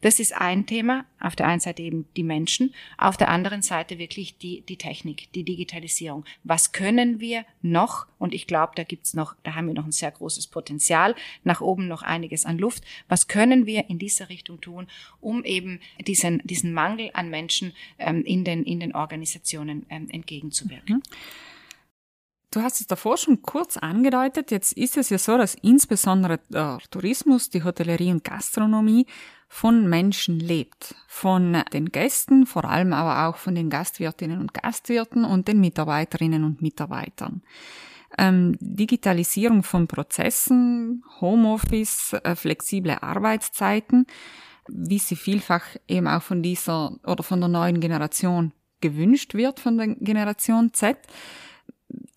Das 0.00 0.20
ist 0.20 0.34
ein 0.34 0.66
Thema. 0.66 1.04
Auf 1.20 1.34
der 1.34 1.46
einen 1.46 1.60
Seite 1.60 1.82
eben 1.82 2.06
die 2.16 2.22
Menschen, 2.22 2.72
auf 2.96 3.16
der 3.16 3.28
anderen 3.28 3.62
Seite 3.62 3.98
wirklich 3.98 4.38
die, 4.38 4.60
die 4.62 4.76
Technik, 4.76 5.32
die 5.32 5.42
Digitalisierung. 5.42 6.24
Was 6.44 6.72
können 6.72 7.18
wir 7.18 7.44
noch? 7.60 8.06
Und 8.18 8.34
ich 8.34 8.46
glaube, 8.46 8.72
da 8.76 8.84
gibt's 8.84 9.14
noch, 9.14 9.34
da 9.42 9.54
haben 9.54 9.66
wir 9.66 9.74
noch 9.74 9.84
ein 9.84 9.92
sehr 9.92 10.10
großes 10.10 10.46
Potenzial, 10.46 11.14
nach 11.42 11.60
oben 11.60 11.88
noch 11.88 12.02
einiges 12.02 12.46
an 12.46 12.58
Luft. 12.58 12.84
Was 13.08 13.26
können 13.26 13.66
wir 13.66 13.90
in 13.90 13.98
dieser 13.98 14.28
Richtung 14.28 14.60
tun, 14.60 14.86
um 15.20 15.44
eben 15.44 15.80
diesen, 16.06 16.40
diesen 16.44 16.72
Mangel 16.72 17.10
an 17.14 17.30
Menschen 17.30 17.72
ähm, 17.98 18.22
in, 18.24 18.44
den, 18.44 18.62
in 18.62 18.80
den 18.80 18.94
Organisationen 18.94 19.86
ähm, 19.88 20.08
entgegenzuwirken? 20.10 20.96
Mhm. 20.96 21.02
Du 22.50 22.62
hast 22.62 22.80
es 22.80 22.86
davor 22.86 23.18
schon 23.18 23.42
kurz 23.42 23.76
angedeutet. 23.76 24.50
Jetzt 24.50 24.72
ist 24.72 24.96
es 24.96 25.10
ja 25.10 25.18
so, 25.18 25.36
dass 25.36 25.54
insbesondere 25.54 26.40
der 26.48 26.78
Tourismus, 26.90 27.50
die 27.50 27.62
Hotellerie 27.62 28.10
und 28.10 28.24
Gastronomie 28.24 29.06
von 29.48 29.86
Menschen 29.86 30.40
lebt. 30.40 30.94
Von 31.06 31.62
den 31.74 31.92
Gästen, 31.92 32.46
vor 32.46 32.64
allem 32.64 32.94
aber 32.94 33.28
auch 33.28 33.36
von 33.36 33.54
den 33.54 33.68
Gastwirtinnen 33.68 34.40
und 34.40 34.54
Gastwirten 34.54 35.26
und 35.26 35.46
den 35.46 35.60
Mitarbeiterinnen 35.60 36.42
und 36.42 36.62
Mitarbeitern. 36.62 37.42
Ähm, 38.16 38.56
Digitalisierung 38.60 39.62
von 39.62 39.86
Prozessen, 39.86 41.04
Homeoffice, 41.20 42.14
äh, 42.24 42.34
flexible 42.34 42.96
Arbeitszeiten, 43.02 44.06
wie 44.68 44.98
sie 44.98 45.16
vielfach 45.16 45.64
eben 45.86 46.08
auch 46.08 46.22
von 46.22 46.42
dieser 46.42 46.98
oder 47.04 47.22
von 47.22 47.40
der 47.40 47.50
neuen 47.50 47.80
Generation 47.80 48.52
gewünscht 48.80 49.34
wird, 49.34 49.60
von 49.60 49.76
der 49.76 49.88
Generation 49.96 50.72
Z 50.72 50.96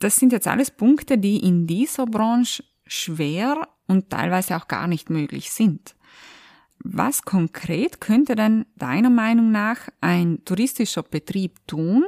das 0.03 0.17
sind 0.17 0.31
jetzt 0.31 0.47
alles 0.47 0.71
Punkte, 0.71 1.17
die 1.17 1.37
in 1.37 1.67
dieser 1.67 2.05
Branche 2.05 2.63
schwer 2.85 3.67
und 3.87 4.09
teilweise 4.09 4.57
auch 4.57 4.67
gar 4.67 4.87
nicht 4.87 5.09
möglich 5.09 5.51
sind. 5.51 5.95
Was 6.83 7.21
konkret 7.21 8.01
könnte 8.01 8.35
denn 8.35 8.65
deiner 8.75 9.11
Meinung 9.11 9.51
nach 9.51 9.89
ein 10.01 10.43
touristischer 10.45 11.03
Betrieb 11.03 11.67
tun, 11.67 12.05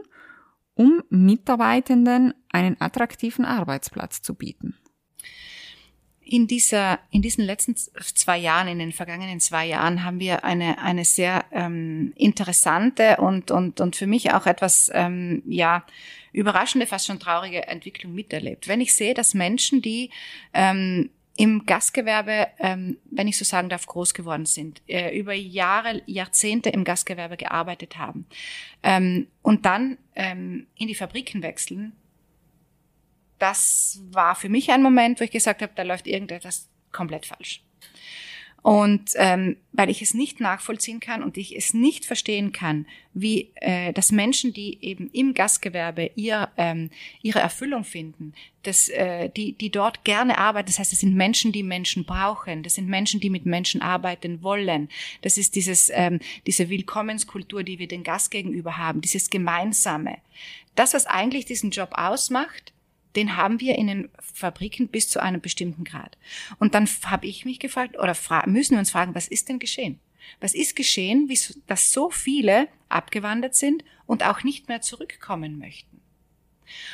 um 0.74 1.04
Mitarbeitenden 1.10 2.34
einen 2.52 2.82
attraktiven 2.82 3.46
Arbeitsplatz 3.46 4.22
zu 4.24 4.34
bieten? 4.34 4.76
In 6.26 6.48
dieser, 6.48 7.00
in 7.12 7.22
diesen 7.22 7.44
letzten 7.44 7.76
zwei 7.76 8.38
Jahren, 8.38 8.68
in 8.68 8.80
den 8.80 8.92
vergangenen 8.92 9.40
zwei 9.40 9.66
Jahren, 9.66 10.04
haben 10.04 10.20
wir 10.20 10.44
eine 10.44 10.80
eine 10.80 11.06
sehr 11.06 11.46
ähm, 11.52 12.14
interessante 12.16 13.18
und 13.18 13.52
und 13.52 13.82
und 13.82 13.96
für 13.96 14.08
mich 14.08 14.34
auch 14.34 14.46
etwas 14.46 14.92
ähm, 14.94 15.44
ja 15.46 15.86
überraschende, 16.32 16.88
fast 16.88 17.06
schon 17.06 17.20
traurige 17.20 17.68
Entwicklung 17.68 18.14
miterlebt. 18.14 18.68
Wenn 18.68 18.82
ich 18.82 18.96
sehe, 18.96 19.14
dass 19.14 19.34
Menschen, 19.34 19.82
die 19.82 20.10
ähm, 20.54 21.10
im 21.36 21.66
Gastgewerbe, 21.66 22.48
ähm, 22.60 22.98
wenn 23.10 23.28
ich 23.28 23.38
so 23.38 23.46
sagen 23.46 23.70
darf, 23.70 23.86
groß 23.88 24.14
geworden 24.14 24.46
sind, 24.46 24.82
äh, 24.88 25.18
über 25.18 25.34
Jahre, 25.34 26.02
Jahrzehnte 26.06 26.70
im 26.70 26.84
Gastgewerbe 26.84 27.38
gearbeitet 27.38 27.98
haben 27.98 28.26
ähm, 28.84 29.28
und 29.42 29.66
dann 29.66 29.98
ähm, 30.16 30.68
in 30.78 30.88
die 30.88 30.96
Fabriken 30.96 31.42
wechseln, 31.42 31.94
das 33.44 34.00
war 34.10 34.36
für 34.36 34.48
mich 34.48 34.72
ein 34.72 34.82
Moment, 34.82 35.20
wo 35.20 35.26
ich 35.26 35.32
gesagt 35.32 35.62
habe, 35.62 35.74
da 35.76 35.84
läuft 35.84 36.08
irgendetwas 36.08 36.70
komplett 36.94 37.26
falsch. 37.26 37.62
Und 38.62 39.12
ähm, 39.16 39.58
weil 39.74 39.90
ich 39.90 40.02
es 40.02 40.14
nicht 40.14 40.40
nachvollziehen 40.40 41.02
kann 41.02 41.22
und 41.22 41.36
ich 41.36 41.54
es 41.54 41.74
nicht 41.74 42.06
verstehen 42.06 42.54
kann, 42.54 42.86
wie 43.14 43.52
äh, 43.56 43.92
dass 43.92 44.14
Menschen, 44.14 44.54
die 44.54 44.78
eben 44.82 45.10
im 45.12 45.34
Gastgewerbe 45.34 46.12
ihr, 46.16 46.48
ähm, 46.56 46.90
ihre 47.22 47.40
Erfüllung 47.40 47.84
finden, 47.84 48.34
dass, 48.62 48.88
äh, 48.88 49.28
die, 49.28 49.52
die 49.52 49.70
dort 49.70 50.06
gerne 50.06 50.38
arbeiten, 50.38 50.68
das 50.68 50.80
heißt, 50.80 50.94
es 50.94 51.02
sind 51.02 51.14
Menschen, 51.14 51.52
die 51.52 51.64
Menschen 51.64 52.06
brauchen, 52.06 52.64
das 52.64 52.76
sind 52.76 52.88
Menschen, 52.88 53.20
die 53.20 53.30
mit 53.30 53.46
Menschen 53.46 53.82
arbeiten 53.82 54.42
wollen. 54.42 54.88
Das 55.22 55.38
ist 55.38 55.56
dieses, 55.56 55.92
ähm, 55.94 56.22
diese 56.48 56.70
Willkommenskultur, 56.70 57.64
die 57.64 57.80
wir 57.80 57.90
den 57.90 58.06
Gast 58.06 58.32
gegenüber 58.32 58.78
haben, 58.78 59.02
dieses 59.02 59.30
Gemeinsame. 59.30 60.20
Das, 60.76 60.94
was 60.94 61.06
eigentlich 61.06 61.44
diesen 61.44 61.72
Job 61.72 61.90
ausmacht, 61.92 62.73
den 63.16 63.38
haben 63.38 63.60
wir 63.60 63.76
in 63.76 63.88
den 63.88 64.10
Fabriken 64.20 64.88
bis 64.88 65.10
zu 65.10 65.22
einem 65.22 65.42
bestimmten 65.42 65.84
Grad. 65.84 66.18
Und 66.60 66.74
dann 66.74 66.88
habe 67.06 67.28
ich 67.28 67.46
mich 67.46 67.60
gefragt, 67.60 67.98
oder 67.98 68.16
müssen 68.48 68.74
wir 68.74 68.80
uns 68.80 68.92
fragen, 68.92 69.16
was 69.16 69.28
ist 69.28 69.50
denn 69.50 69.60
geschehen? 69.60 70.00
Was 70.40 70.54
ist 70.54 70.76
geschehen, 70.76 71.30
dass 71.68 71.92
so 71.92 72.10
viele 72.10 72.68
abgewandert 72.90 73.56
sind 73.56 73.84
und 74.06 74.24
auch 74.24 74.44
nicht 74.44 74.68
mehr 74.68 74.82
zurückkommen 74.82 75.60
möchten? 75.60 76.02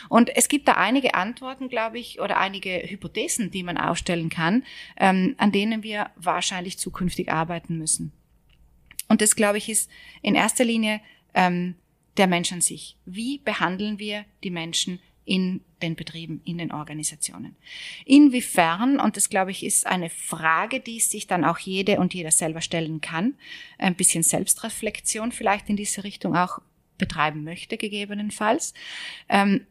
Und 0.10 0.36
es 0.36 0.48
gibt 0.48 0.68
da 0.68 0.74
einige 0.74 1.14
Antworten, 1.14 1.70
glaube 1.70 2.00
ich, 2.00 2.20
oder 2.20 2.38
einige 2.38 2.72
Hypothesen, 2.72 3.52
die 3.52 3.64
man 3.64 3.78
aufstellen 3.78 4.30
kann, 4.30 4.64
ähm, 4.98 5.36
an 5.38 5.52
denen 5.52 5.84
wir 5.84 6.10
wahrscheinlich 6.16 6.80
zukünftig 6.80 7.32
arbeiten 7.32 7.78
müssen. 7.78 8.12
Und 9.08 9.22
das, 9.22 9.36
glaube 9.36 9.58
ich, 9.58 9.70
ist 9.70 9.90
in 10.22 10.36
erster 10.36 10.66
Linie 10.66 11.02
ähm, 11.34 11.76
der 12.18 12.28
Mensch 12.28 12.52
an 12.52 12.62
sich. 12.62 12.98
Wie 13.06 13.40
behandeln 13.40 14.00
wir 14.00 14.26
die 14.44 14.52
Menschen 14.52 15.00
in 15.30 15.62
den 15.84 15.96
Betrieben, 15.96 16.42
in 16.44 16.58
den 16.58 16.72
Organisationen. 16.72 17.56
Inwiefern, 18.04 19.00
und 19.00 19.16
das 19.16 19.30
glaube 19.30 19.52
ich 19.52 19.64
ist 19.64 19.86
eine 19.86 20.10
Frage, 20.10 20.80
die 20.80 21.00
sich 21.00 21.28
dann 21.28 21.46
auch 21.46 21.60
jede 21.60 22.00
und 22.00 22.16
jeder 22.16 22.32
selber 22.32 22.62
stellen 22.62 23.00
kann, 23.00 23.36
ein 23.78 23.94
bisschen 23.96 24.24
Selbstreflexion 24.24 25.32
vielleicht 25.32 25.70
in 25.70 25.76
diese 25.76 26.04
Richtung 26.04 26.36
auch 26.36 26.60
betreiben 26.98 27.44
möchte, 27.44 27.78
gegebenenfalls. 27.78 28.74
Ähm, 29.30 29.68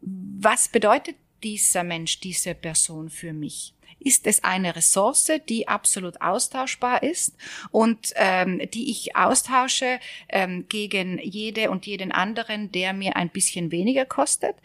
was 0.00 0.68
bedeutet 0.68 1.16
dieser 1.42 1.82
Mensch, 1.82 2.20
diese 2.20 2.54
Person 2.54 3.10
für 3.10 3.32
mich? 3.32 3.74
Ist 3.98 4.26
es 4.26 4.44
eine 4.44 4.76
Ressource, 4.76 5.30
die 5.48 5.68
absolut 5.68 6.20
austauschbar 6.20 7.02
ist 7.02 7.34
und 7.70 8.12
ähm, 8.16 8.60
die 8.72 8.90
ich 8.90 9.16
austausche 9.16 9.98
ähm, 10.28 10.66
gegen 10.68 11.18
jede 11.18 11.70
und 11.70 11.86
jeden 11.86 12.12
anderen, 12.12 12.72
der 12.72 12.92
mir 12.92 13.16
ein 13.16 13.28
bisschen 13.28 13.70
weniger 13.70 14.04
kostet? 14.04 14.56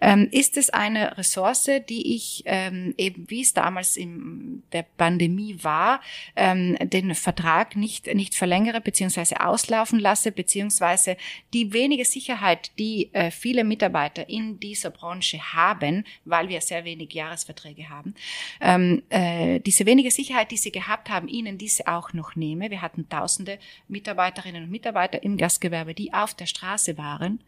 Ähm, 0.00 0.28
ist 0.30 0.56
es 0.56 0.70
eine 0.70 1.16
Ressource, 1.18 1.70
die 1.88 2.14
ich 2.14 2.42
ähm, 2.46 2.94
eben, 2.96 3.28
wie 3.28 3.42
es 3.42 3.54
damals 3.54 3.96
in 3.96 4.62
der 4.72 4.84
Pandemie 4.96 5.58
war, 5.62 6.00
ähm, 6.36 6.76
den 6.80 7.14
Vertrag 7.14 7.76
nicht, 7.76 8.12
nicht 8.14 8.34
verlängere 8.34 8.80
beziehungsweise 8.80 9.40
auslaufen 9.40 9.98
lasse, 9.98 10.32
beziehungsweise 10.32 11.16
die 11.52 11.72
wenige 11.72 12.04
Sicherheit, 12.04 12.72
die 12.78 13.10
äh, 13.12 13.30
viele 13.30 13.64
Mitarbeiter 13.64 14.28
in 14.28 14.58
dieser 14.60 14.90
Branche 14.90 15.38
haben, 15.52 16.04
weil 16.24 16.48
wir 16.48 16.60
sehr 16.60 16.84
wenig 16.84 17.12
Jahresverträge 17.12 17.88
haben, 17.88 18.14
ähm, 18.60 18.71
ähm, 18.72 19.02
äh, 19.10 19.60
diese 19.60 19.86
wenige 19.86 20.10
Sicherheit, 20.10 20.50
die 20.50 20.56
sie 20.56 20.72
gehabt 20.72 21.10
haben, 21.10 21.28
ihnen 21.28 21.58
diese 21.58 21.86
auch 21.86 22.12
noch 22.12 22.36
nehme. 22.36 22.70
Wir 22.70 22.82
hatten 22.82 23.08
tausende 23.08 23.58
Mitarbeiterinnen 23.88 24.64
und 24.64 24.70
Mitarbeiter 24.70 25.22
im 25.22 25.36
Gastgewerbe, 25.36 25.94
die 25.94 26.12
auf 26.12 26.34
der 26.34 26.46
Straße 26.46 26.98
waren, 26.98 27.40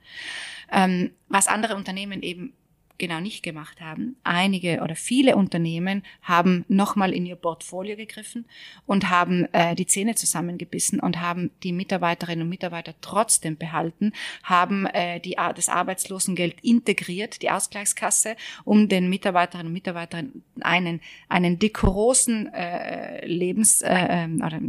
ähm, 0.73 1.11
was 1.29 1.47
andere 1.47 1.77
Unternehmen 1.77 2.23
eben 2.23 2.53
genau 2.99 3.21
nicht 3.21 3.43
gemacht 3.43 3.81
haben. 3.81 4.17
Einige 4.25 4.81
oder 4.83 4.95
viele 4.95 5.37
Unternehmen 5.37 6.03
haben 6.23 6.65
nochmal 6.69 7.13
in 7.13 7.27
ihr 7.27 7.37
Portfolio 7.37 7.97
gegriffen 7.97 8.45
und 8.87 9.11
haben 9.11 9.47
äh, 9.53 9.75
die 9.75 9.87
Zähne 9.87 10.15
zusammengebissen 10.15 11.01
und 11.01 11.21
haben 11.21 11.51
die 11.63 11.73
Mitarbeiterinnen 11.73 12.43
und 12.43 12.49
Mitarbeiter 12.49 12.95
trotzdem 13.01 13.57
behalten, 13.57 14.13
haben 14.43 14.87
äh, 14.87 15.21
die, 15.21 15.37
das 15.55 15.69
Arbeitslosengeld 15.69 16.57
integriert, 16.63 17.43
die 17.43 17.51
Ausgleichskasse, 17.51 18.37
um 18.65 18.89
den 18.89 19.09
Mitarbeiterinnen 19.09 19.69
und 19.69 19.73
Mitarbeitern 19.73 20.43
einen, 20.61 21.01
einen 21.29 21.59
dekorosen 21.59 22.53
äh, 22.53 23.27
Lebens 23.27 23.83
äh, 23.83 24.07
ähm, 24.09 24.43
oder 24.45 24.61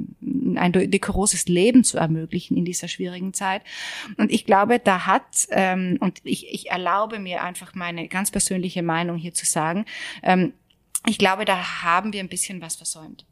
ein 0.59 0.71
dekoroses 0.71 1.47
Leben 1.47 1.83
zu 1.83 1.97
ermöglichen 1.97 2.57
in 2.57 2.65
dieser 2.65 2.87
schwierigen 2.87 3.33
Zeit. 3.33 3.61
Und 4.17 4.31
ich 4.31 4.45
glaube, 4.45 4.79
da 4.79 5.05
hat, 5.05 5.47
ähm, 5.51 5.97
und 5.99 6.21
ich, 6.23 6.51
ich 6.53 6.71
erlaube 6.71 7.19
mir 7.19 7.43
einfach 7.43 7.75
meine 7.75 8.07
ganz 8.15 8.31
persönliche 8.31 8.81
Meinung 8.81 9.17
hier 9.17 9.33
zu 9.33 9.45
sagen. 9.45 9.85
Ähm, 10.23 10.53
ich 11.07 11.17
glaube, 11.17 11.45
da 11.45 11.83
haben 11.83 12.13
wir 12.13 12.21
ein 12.21 12.29
bisschen 12.29 12.61
was 12.61 12.75
versäumt. 12.75 13.25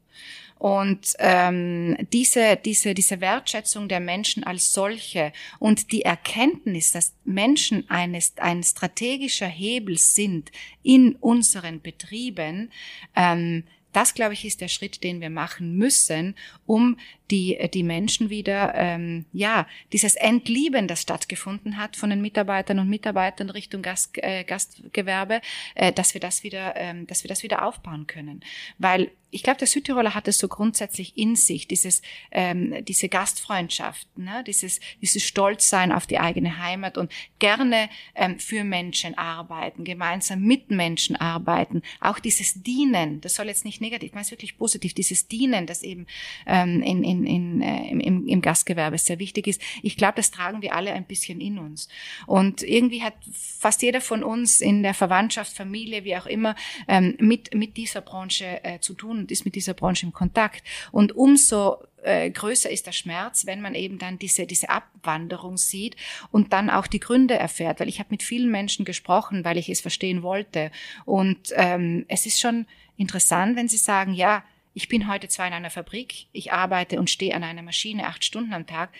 Und 0.58 1.14
ähm, 1.18 1.96
diese, 2.12 2.56
diese, 2.56 2.94
diese 2.94 3.20
Wertschätzung 3.20 3.88
der 3.88 4.00
Menschen 4.00 4.44
als 4.44 4.72
solche 4.72 5.32
und 5.58 5.90
die 5.90 6.02
Erkenntnis, 6.02 6.92
dass 6.92 7.14
Menschen 7.24 7.90
eines, 7.90 8.34
ein 8.38 8.62
strategischer 8.62 9.48
Hebel 9.48 9.98
sind 9.98 10.52
in 10.82 11.16
unseren 11.16 11.82
Betrieben, 11.82 12.70
ähm, 13.16 13.64
das, 13.92 14.14
glaube 14.14 14.34
ich, 14.34 14.44
ist 14.44 14.60
der 14.60 14.68
Schritt, 14.68 15.04
den 15.04 15.20
wir 15.20 15.30
machen 15.30 15.76
müssen, 15.76 16.34
um 16.66 16.98
die, 17.30 17.58
die 17.72 17.82
Menschen 17.82 18.30
wieder, 18.30 18.74
ähm, 18.74 19.24
ja, 19.32 19.66
dieses 19.92 20.14
Entlieben, 20.14 20.88
das 20.88 21.02
stattgefunden 21.02 21.78
hat 21.78 21.96
von 21.96 22.10
den 22.10 22.20
Mitarbeitern 22.20 22.78
und 22.78 22.88
Mitarbeitern 22.88 23.50
Richtung 23.50 23.82
Gast, 23.82 24.18
äh, 24.18 24.44
Gastgewerbe, 24.44 25.40
äh, 25.74 25.92
dass 25.92 26.14
wir 26.14 26.20
das 26.20 26.42
wieder, 26.42 26.74
ähm, 26.76 27.06
dass 27.06 27.24
wir 27.24 27.28
das 27.28 27.42
wieder 27.42 27.64
aufbauen 27.64 28.06
können. 28.06 28.44
Weil 28.78 29.10
ich 29.34 29.42
glaube, 29.42 29.58
der 29.58 29.66
Südtiroler 29.66 30.14
hat 30.14 30.28
es 30.28 30.38
so 30.38 30.46
grundsätzlich 30.46 31.18
in 31.18 31.34
sich, 31.34 31.66
dieses, 31.66 32.02
ähm, 32.30 32.84
diese 32.84 33.08
Gastfreundschaft, 33.08 34.06
ne? 34.16 34.44
dieses, 34.46 34.78
dieses 35.02 35.24
Stolzsein 35.24 35.90
auf 35.90 36.06
die 36.06 36.20
eigene 36.20 36.58
Heimat 36.58 36.96
und 36.96 37.10
gerne 37.40 37.88
ähm, 38.14 38.38
für 38.38 38.62
Menschen 38.62 39.18
arbeiten, 39.18 39.82
gemeinsam 39.82 40.40
mit 40.40 40.70
Menschen 40.70 41.16
arbeiten, 41.16 41.82
auch 42.00 42.20
dieses 42.20 42.62
Dienen, 42.62 43.20
das 43.22 43.34
soll 43.34 43.46
jetzt 43.46 43.64
nicht 43.64 43.80
negativ, 43.80 44.10
ich 44.10 44.14
meine 44.14 44.24
es 44.24 44.30
wirklich 44.30 44.56
positiv, 44.56 44.94
dieses 44.94 45.26
Dienen, 45.26 45.66
das 45.66 45.82
eben 45.82 46.06
ähm, 46.46 46.80
in, 46.82 47.23
in, 47.26 47.62
äh, 47.62 47.90
im, 47.90 48.26
im 48.26 48.42
Gastgewerbe 48.42 48.98
sehr 48.98 49.18
wichtig 49.18 49.46
ist. 49.46 49.60
Ich 49.82 49.96
glaube, 49.96 50.14
das 50.16 50.30
tragen 50.30 50.62
wir 50.62 50.74
alle 50.74 50.92
ein 50.92 51.04
bisschen 51.04 51.40
in 51.40 51.58
uns. 51.58 51.88
Und 52.26 52.62
irgendwie 52.62 53.02
hat 53.02 53.14
fast 53.32 53.82
jeder 53.82 54.00
von 54.00 54.22
uns 54.22 54.60
in 54.60 54.82
der 54.82 54.94
Verwandtschaft, 54.94 55.56
Familie, 55.56 56.04
wie 56.04 56.16
auch 56.16 56.26
immer, 56.26 56.54
ähm, 56.88 57.16
mit, 57.18 57.54
mit 57.54 57.76
dieser 57.76 58.00
Branche 58.00 58.62
äh, 58.64 58.80
zu 58.80 58.94
tun 58.94 59.18
und 59.18 59.30
ist 59.30 59.44
mit 59.44 59.54
dieser 59.54 59.74
Branche 59.74 60.06
im 60.06 60.12
Kontakt. 60.12 60.62
Und 60.92 61.16
umso 61.16 61.78
äh, 62.04 62.30
größer 62.30 62.70
ist 62.70 62.86
der 62.86 62.92
Schmerz, 62.92 63.46
wenn 63.46 63.60
man 63.60 63.74
eben 63.74 63.98
dann 63.98 64.18
diese, 64.18 64.46
diese 64.46 64.68
Abwanderung 64.68 65.56
sieht 65.56 65.96
und 66.30 66.52
dann 66.52 66.70
auch 66.70 66.86
die 66.86 67.00
Gründe 67.00 67.34
erfährt. 67.34 67.80
Weil 67.80 67.88
ich 67.88 67.98
habe 67.98 68.10
mit 68.10 68.22
vielen 68.22 68.50
Menschen 68.50 68.84
gesprochen, 68.84 69.44
weil 69.44 69.56
ich 69.56 69.68
es 69.68 69.80
verstehen 69.80 70.22
wollte. 70.22 70.70
Und 71.04 71.52
ähm, 71.54 72.04
es 72.08 72.26
ist 72.26 72.40
schon 72.40 72.66
interessant, 72.96 73.56
wenn 73.56 73.68
sie 73.68 73.78
sagen, 73.78 74.12
ja, 74.12 74.44
ich 74.74 74.88
bin 74.88 75.08
heute 75.08 75.28
zwar 75.28 75.46
in 75.46 75.52
einer 75.52 75.70
Fabrik, 75.70 76.26
ich 76.32 76.52
arbeite 76.52 76.98
und 76.98 77.08
stehe 77.08 77.34
an 77.34 77.44
einer 77.44 77.62
Maschine 77.62 78.06
acht 78.06 78.24
Stunden 78.24 78.52
am 78.52 78.66
Tag, 78.66 78.90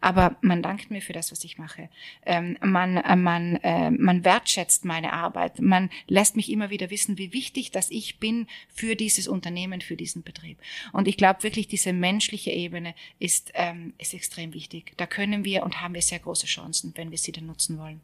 aber 0.00 0.36
man 0.40 0.62
dankt 0.62 0.90
mir 0.90 1.02
für 1.02 1.12
das, 1.12 1.32
was 1.32 1.42
ich 1.42 1.58
mache. 1.58 1.88
Ähm, 2.24 2.56
man, 2.62 2.96
äh, 2.98 3.16
man, 3.16 3.56
äh, 3.56 3.90
man 3.90 4.24
wertschätzt 4.24 4.84
meine 4.84 5.12
Arbeit. 5.12 5.60
Man 5.60 5.90
lässt 6.06 6.36
mich 6.36 6.50
immer 6.50 6.70
wieder 6.70 6.90
wissen, 6.90 7.18
wie 7.18 7.32
wichtig 7.32 7.72
das 7.72 7.90
ich 7.90 8.20
bin 8.20 8.46
für 8.72 8.94
dieses 8.94 9.26
Unternehmen, 9.26 9.80
für 9.80 9.96
diesen 9.96 10.22
Betrieb. 10.22 10.58
Und 10.92 11.08
ich 11.08 11.16
glaube 11.16 11.42
wirklich, 11.42 11.66
diese 11.66 11.92
menschliche 11.92 12.52
Ebene 12.52 12.94
ist, 13.18 13.50
ähm, 13.54 13.92
ist 13.98 14.14
extrem 14.14 14.54
wichtig. 14.54 14.94
Da 14.96 15.06
können 15.06 15.44
wir 15.44 15.64
und 15.64 15.80
haben 15.80 15.94
wir 15.94 16.02
sehr 16.02 16.20
große 16.20 16.46
Chancen, 16.46 16.92
wenn 16.94 17.10
wir 17.10 17.18
sie 17.18 17.32
dann 17.32 17.46
nutzen 17.46 17.78
wollen. 17.78 18.00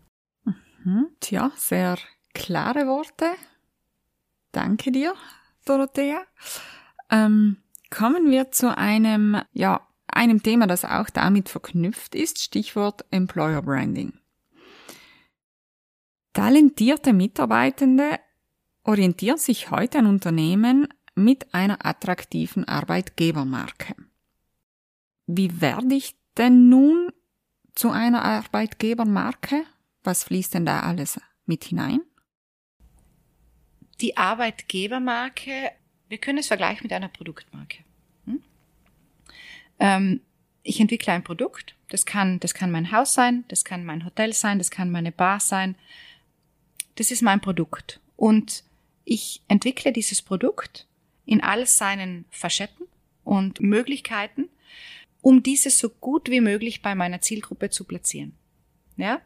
Mhm. 0.85 1.07
Tja, 1.21 1.53
sehr 1.57 1.97
klare 2.35 2.87
Worte. 2.87 3.35
Danke 4.51 4.91
dir, 4.91 5.15
Dorothea. 5.65 6.27
Ähm, 7.11 7.57
kommen 7.91 8.31
wir 8.31 8.51
zu 8.51 8.77
einem, 8.77 9.41
ja, 9.53 9.87
einem 10.07 10.43
Thema, 10.43 10.67
das 10.67 10.85
auch 10.85 11.11
damit 11.11 11.49
verknüpft 11.49 12.15
ist, 12.15 12.41
Stichwort 12.41 13.05
Employer 13.11 13.63
Branding. 13.63 14.13
Talentierte 16.33 17.13
Mitarbeitende 17.13 18.21
orientieren 18.85 19.39
sich 19.39 19.71
heute 19.71 19.99
an 19.99 20.07
Unternehmen 20.07 20.89
mit 21.15 21.53
einer 21.53 21.85
attraktiven 21.85 22.67
Arbeitgebermarke. 22.67 23.95
Wie 25.27 25.61
werde 25.61 25.95
ich 25.95 26.17
denn 26.37 26.69
nun 26.69 27.13
zu 27.75 27.91
einer 27.91 28.25
Arbeitgebermarke? 28.25 29.65
Was 30.03 30.25
fließt 30.25 30.55
denn 30.55 30.67
da 30.67 30.81
alles 30.81 31.21
mit 31.47 31.65
hinein? 31.65 32.01
Die 34.01 34.17
Arbeitgebermarke 34.17 35.73
wir 36.11 36.19
können 36.19 36.39
es 36.39 36.49
vergleichen 36.49 36.83
mit 36.83 36.93
einer 36.93 37.09
Produktmarke. 37.09 37.79
Hm? 38.27 38.43
Ähm, 39.79 40.21
ich 40.63 40.81
entwickle 40.81 41.13
ein 41.13 41.25
Produkt. 41.25 41.77
Das 41.89 42.05
kann, 42.05 42.41
das 42.41 42.53
kann 42.53 42.71
mein 42.71 42.93
Haus 42.93 43.15
sein, 43.15 43.45
das 43.49 43.65
kann 43.65 43.85
mein 43.85 44.05
Hotel 44.05 44.33
sein, 44.33 44.59
das 44.59 44.71
kann 44.71 44.91
meine 44.91 45.13
Bar 45.13 45.41
sein. 45.41 45.77
Das 46.97 47.11
ist 47.11 47.23
mein 47.23 47.41
Produkt. 47.41 48.01
Und 48.17 48.65
ich 49.05 49.41
entwickle 49.49 49.93
dieses 49.93 50.21
Produkt 50.21 50.87
in 51.25 51.43
all 51.43 51.67
seinen 51.67 52.27
Facetten 52.31 52.87
und 53.25 53.61
Möglichkeiten, 53.61 54.49
um 55.23 55.43
dieses 55.43 55.79
so 55.79 55.89
gut 55.91 56.29
wie 56.29 56.41
möglich 56.41 56.83
bei 56.83 56.95
meiner 56.95 57.21
Zielgruppe 57.21 57.71
zu 57.71 57.85
platzieren. 57.85 58.35
Ja? 59.01 59.21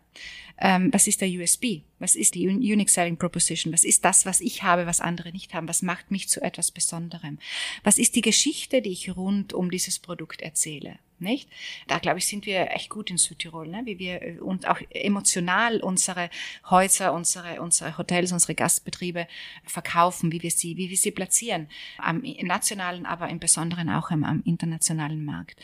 Ähm, 0.58 0.92
was 0.92 1.06
ist 1.08 1.20
der 1.20 1.28
USB? 1.28 1.82
Was 1.98 2.14
ist 2.14 2.34
die 2.36 2.46
Unique 2.46 2.90
Selling 2.90 3.16
Proposition? 3.16 3.72
Was 3.72 3.82
ist 3.82 4.04
das, 4.04 4.24
was 4.24 4.40
ich 4.40 4.62
habe, 4.62 4.86
was 4.86 5.00
andere 5.00 5.32
nicht 5.32 5.52
haben? 5.52 5.68
Was 5.68 5.82
macht 5.82 6.10
mich 6.10 6.28
zu 6.28 6.40
etwas 6.42 6.70
Besonderem? 6.70 7.38
Was 7.82 7.98
ist 7.98 8.14
die 8.14 8.20
Geschichte, 8.20 8.80
die 8.80 8.92
ich 8.92 9.16
rund 9.16 9.52
um 9.52 9.70
dieses 9.70 9.98
Produkt 9.98 10.42
erzähle? 10.42 10.98
Nicht? 11.18 11.48
Da 11.86 11.98
glaube 11.98 12.18
ich, 12.18 12.26
sind 12.26 12.46
wir 12.46 12.70
echt 12.70 12.90
gut 12.90 13.10
in 13.10 13.18
Südtirol, 13.18 13.68
ne? 13.68 13.82
wie 13.84 13.98
wir 13.98 14.22
äh, 14.22 14.38
und 14.38 14.68
auch 14.68 14.78
emotional 14.90 15.80
unsere 15.80 16.28
Häuser, 16.68 17.12
unsere, 17.12 17.60
unsere 17.60 17.96
Hotels, 17.98 18.30
unsere 18.30 18.54
Gastbetriebe 18.54 19.26
verkaufen, 19.64 20.30
wie 20.30 20.42
wir 20.42 20.50
sie, 20.50 20.76
wie 20.76 20.90
wir 20.90 20.96
sie 20.96 21.12
platzieren. 21.12 21.68
Am 21.98 22.22
nationalen, 22.42 23.06
aber 23.06 23.28
im 23.28 23.40
Besonderen 23.40 23.88
auch 23.88 24.10
am, 24.10 24.22
am 24.24 24.42
internationalen 24.44 25.24
Markt. 25.24 25.60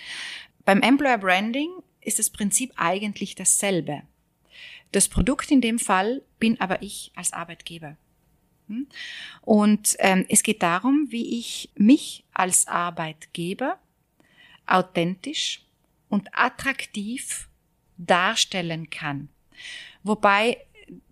Beim 0.65 0.83
Employer 0.83 1.19
Branding 1.19 1.71
ist 2.01 2.19
das 2.19 2.31
Prinzip 2.31 2.73
eigentlich 2.77 3.35
dasselbe. 3.35 4.03
Das 4.93 5.09
Produkt 5.09 5.51
in 5.51 5.61
dem 5.61 5.79
Fall 5.79 6.23
bin 6.39 6.61
aber 6.61 6.83
ich 6.83 7.13
als 7.15 7.33
Arbeitgeber. 7.33 7.97
Hm? 8.69 8.87
Und 9.43 9.97
ähm, 9.99 10.27
es 10.29 10.43
geht 10.43 10.63
darum, 10.63 11.07
wie 11.11 11.39
ich 11.39 11.71
mich 11.75 12.25
als 12.33 12.67
Arbeitgeber 12.67 13.79
authentisch 14.67 15.63
und 16.09 16.29
attraktiv 16.33 17.49
darstellen 17.97 18.91
kann. 18.91 19.29
Wobei 20.03 20.59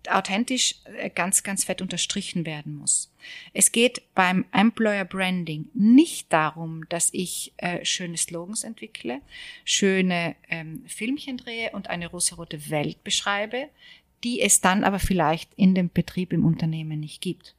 authentisch 0.09 0.75
äh, 0.85 1.09
ganz, 1.09 1.43
ganz 1.43 1.63
fett 1.63 1.81
unterstrichen 1.81 2.45
werden 2.45 2.75
muss. 2.75 3.11
Es 3.53 3.71
geht 3.71 4.01
beim 4.15 4.45
Employer 4.51 5.05
Branding 5.05 5.69
nicht 5.73 6.31
darum, 6.31 6.87
dass 6.89 7.09
ich 7.13 7.53
äh, 7.57 7.83
schöne 7.85 8.17
Slogans 8.17 8.63
entwickle, 8.63 9.21
schöne 9.65 10.35
ähm, 10.49 10.83
Filmchen 10.87 11.37
drehe 11.37 11.71
und 11.71 11.89
eine 11.89 12.07
rosarote 12.07 12.69
Welt 12.69 13.03
beschreibe, 13.03 13.69
die 14.23 14.41
es 14.41 14.61
dann 14.61 14.83
aber 14.83 14.99
vielleicht 14.99 15.53
in 15.55 15.75
dem 15.75 15.89
Betrieb 15.89 16.33
im 16.33 16.45
Unternehmen 16.45 16.99
nicht 16.99 17.21
gibt. 17.21 17.55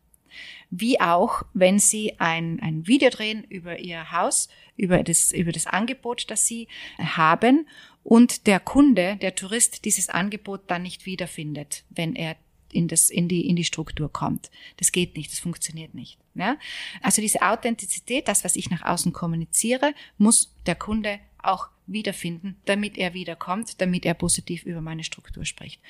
Wie 0.70 1.00
auch, 1.00 1.42
wenn 1.54 1.78
Sie 1.78 2.18
ein, 2.20 2.60
ein 2.60 2.86
Video 2.86 3.10
drehen 3.10 3.44
über 3.44 3.78
Ihr 3.78 4.12
Haus, 4.12 4.48
über 4.76 5.02
das, 5.02 5.32
über 5.32 5.52
das 5.52 5.66
Angebot, 5.66 6.30
das 6.30 6.46
Sie 6.46 6.68
haben 6.98 7.66
und 8.02 8.46
der 8.46 8.60
Kunde, 8.60 9.16
der 9.16 9.34
Tourist 9.34 9.84
dieses 9.84 10.08
Angebot 10.08 10.62
dann 10.68 10.82
nicht 10.82 11.06
wiederfindet, 11.06 11.84
wenn 11.90 12.14
er 12.14 12.36
in, 12.72 12.88
das, 12.88 13.10
in, 13.10 13.28
die, 13.28 13.48
in 13.48 13.56
die 13.56 13.64
Struktur 13.64 14.12
kommt. 14.12 14.50
Das 14.76 14.92
geht 14.92 15.16
nicht, 15.16 15.32
das 15.32 15.40
funktioniert 15.40 15.94
nicht. 15.94 16.18
Ja? 16.34 16.56
Also 17.02 17.20
diese 17.20 17.42
Authentizität, 17.42 18.28
das, 18.28 18.44
was 18.44 18.56
ich 18.56 18.70
nach 18.70 18.82
außen 18.82 19.12
kommuniziere, 19.12 19.94
muss 20.18 20.54
der 20.66 20.76
Kunde 20.76 21.18
auch 21.42 21.68
wiederfinden, 21.86 22.56
damit 22.66 22.96
er 22.96 23.14
wiederkommt, 23.14 23.80
damit 23.80 24.06
er 24.06 24.14
positiv 24.14 24.64
über 24.64 24.80
meine 24.80 25.04
Struktur 25.04 25.44
spricht. 25.44 25.80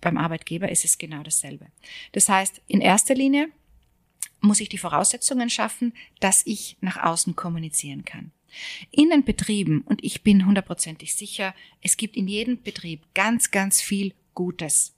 Beim 0.00 0.16
Arbeitgeber 0.16 0.70
ist 0.70 0.84
es 0.84 0.98
genau 0.98 1.22
dasselbe. 1.22 1.66
Das 2.12 2.28
heißt, 2.28 2.60
in 2.66 2.80
erster 2.80 3.14
Linie 3.14 3.48
muss 4.40 4.60
ich 4.60 4.68
die 4.68 4.78
Voraussetzungen 4.78 5.50
schaffen, 5.50 5.92
dass 6.20 6.46
ich 6.46 6.76
nach 6.80 7.02
außen 7.02 7.36
kommunizieren 7.36 8.04
kann. 8.04 8.32
In 8.90 9.10
den 9.10 9.24
Betrieben, 9.24 9.82
und 9.82 10.02
ich 10.04 10.22
bin 10.22 10.46
hundertprozentig 10.46 11.14
sicher, 11.14 11.54
es 11.82 11.96
gibt 11.96 12.16
in 12.16 12.28
jedem 12.28 12.62
Betrieb 12.62 13.02
ganz, 13.14 13.50
ganz 13.50 13.80
viel 13.80 14.14
Gutes. 14.34 14.94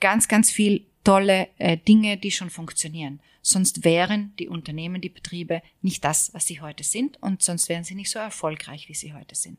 Ganz, 0.00 0.28
ganz 0.28 0.50
viel 0.50 0.86
tolle 1.04 1.48
äh, 1.58 1.76
Dinge, 1.76 2.16
die 2.16 2.30
schon 2.30 2.50
funktionieren. 2.50 3.20
Sonst 3.42 3.84
wären 3.84 4.32
die 4.38 4.48
Unternehmen, 4.48 5.00
die 5.00 5.08
Betriebe 5.08 5.62
nicht 5.80 6.04
das, 6.04 6.32
was 6.32 6.46
sie 6.46 6.60
heute 6.60 6.84
sind 6.84 7.20
und 7.22 7.42
sonst 7.42 7.68
wären 7.68 7.84
sie 7.84 7.96
nicht 7.96 8.10
so 8.10 8.20
erfolgreich, 8.20 8.88
wie 8.88 8.94
sie 8.94 9.12
heute 9.14 9.34
sind. 9.34 9.58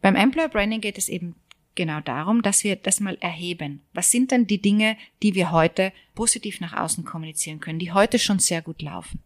Beim 0.00 0.16
Employer 0.16 0.48
Branding 0.48 0.80
geht 0.80 0.96
es 0.96 1.10
eben 1.10 1.34
genau 1.74 2.00
darum, 2.00 2.40
dass 2.40 2.64
wir 2.64 2.76
das 2.76 3.00
mal 3.00 3.18
erheben. 3.20 3.82
Was 3.92 4.10
sind 4.10 4.30
denn 4.30 4.46
die 4.46 4.62
Dinge, 4.62 4.96
die 5.22 5.34
wir 5.34 5.52
heute 5.52 5.92
positiv 6.14 6.60
nach 6.60 6.72
außen 6.72 7.04
kommunizieren 7.04 7.60
können, 7.60 7.78
die 7.78 7.92
heute 7.92 8.18
schon 8.18 8.38
sehr 8.38 8.62
gut 8.62 8.80
laufen? 8.80 9.20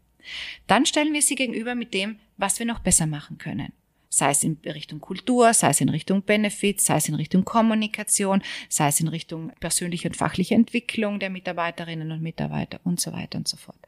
Dann 0.66 0.84
stellen 0.84 1.14
wir 1.14 1.22
sie 1.22 1.36
gegenüber 1.36 1.74
mit 1.74 1.94
dem, 1.94 2.18
was 2.40 2.58
wir 2.58 2.66
noch 2.66 2.80
besser 2.80 3.06
machen 3.06 3.38
können. 3.38 3.72
Sei 4.08 4.30
es 4.30 4.42
in 4.42 4.58
Richtung 4.64 5.00
Kultur, 5.00 5.54
sei 5.54 5.70
es 5.70 5.80
in 5.80 5.88
Richtung 5.88 6.22
Benefits, 6.22 6.86
sei 6.86 6.96
es 6.96 7.08
in 7.08 7.14
Richtung 7.14 7.44
Kommunikation, 7.44 8.42
sei 8.68 8.88
es 8.88 8.98
in 8.98 9.06
Richtung 9.06 9.52
persönliche 9.60 10.08
und 10.08 10.16
fachliche 10.16 10.56
Entwicklung 10.56 11.20
der 11.20 11.30
Mitarbeiterinnen 11.30 12.10
und 12.10 12.20
Mitarbeiter 12.20 12.80
und 12.82 13.00
so 13.00 13.12
weiter 13.12 13.38
und 13.38 13.46
so 13.46 13.56
fort. 13.56 13.78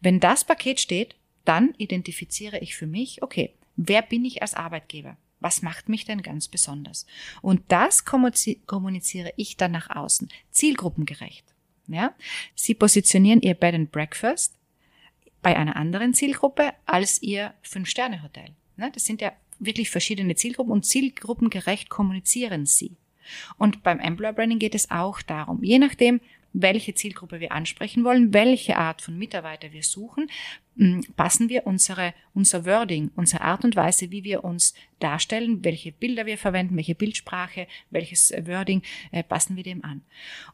Wenn 0.00 0.18
das 0.18 0.44
Paket 0.44 0.80
steht, 0.80 1.14
dann 1.44 1.74
identifiziere 1.76 2.58
ich 2.60 2.74
für 2.74 2.86
mich, 2.86 3.22
okay, 3.22 3.52
wer 3.76 4.00
bin 4.00 4.24
ich 4.24 4.40
als 4.40 4.54
Arbeitgeber? 4.54 5.18
Was 5.40 5.62
macht 5.62 5.88
mich 5.88 6.04
denn 6.04 6.22
ganz 6.22 6.48
besonders? 6.48 7.06
Und 7.42 7.62
das 7.68 8.04
kommuniziere 8.04 9.32
ich 9.36 9.56
dann 9.56 9.72
nach 9.72 9.90
außen, 9.90 10.28
zielgruppengerecht. 10.52 11.44
Ja? 11.86 12.14
Sie 12.54 12.74
positionieren 12.74 13.40
ihr 13.42 13.54
Bed 13.54 13.74
and 13.74 13.92
Breakfast 13.92 14.54
bei 15.42 15.56
einer 15.56 15.76
anderen 15.76 16.14
Zielgruppe 16.14 16.72
als 16.86 17.22
ihr 17.22 17.54
Fünf-Sterne-Hotel. 17.62 18.50
Ne? 18.76 18.90
Das 18.92 19.04
sind 19.04 19.20
ja 19.20 19.32
wirklich 19.58 19.90
verschiedene 19.90 20.34
Zielgruppen 20.34 20.72
und 20.72 20.86
zielgruppengerecht 20.86 21.88
kommunizieren 21.90 22.66
sie. 22.66 22.96
Und 23.58 23.82
beim 23.82 24.00
Employer 24.00 24.32
Branding 24.32 24.58
geht 24.58 24.74
es 24.74 24.90
auch 24.90 25.22
darum, 25.22 25.62
je 25.62 25.78
nachdem, 25.78 26.20
welche 26.52 26.94
Zielgruppe 26.94 27.38
wir 27.38 27.52
ansprechen 27.52 28.02
wollen, 28.02 28.34
welche 28.34 28.76
Art 28.76 29.02
von 29.02 29.16
Mitarbeiter 29.16 29.72
wir 29.72 29.84
suchen, 29.84 30.28
mm, 30.74 31.00
passen 31.16 31.48
wir 31.48 31.66
unsere, 31.66 32.12
unser 32.34 32.66
Wording, 32.66 33.10
unsere 33.14 33.42
Art 33.42 33.64
und 33.64 33.76
Weise, 33.76 34.10
wie 34.10 34.24
wir 34.24 34.42
uns 34.42 34.74
darstellen, 34.98 35.64
welche 35.64 35.92
Bilder 35.92 36.26
wir 36.26 36.38
verwenden, 36.38 36.76
welche 36.76 36.96
Bildsprache, 36.96 37.68
welches 37.90 38.32
Wording, 38.32 38.82
äh, 39.12 39.22
passen 39.22 39.56
wir 39.56 39.62
dem 39.62 39.84
an. 39.84 40.02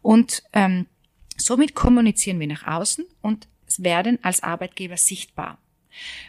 Und 0.02 0.42
ähm, 0.52 0.86
somit 1.38 1.74
kommunizieren 1.74 2.40
wir 2.40 2.46
nach 2.46 2.66
außen 2.66 3.06
und 3.22 3.48
werden 3.78 4.18
als 4.22 4.42
Arbeitgeber 4.42 4.96
sichtbar. 4.96 5.58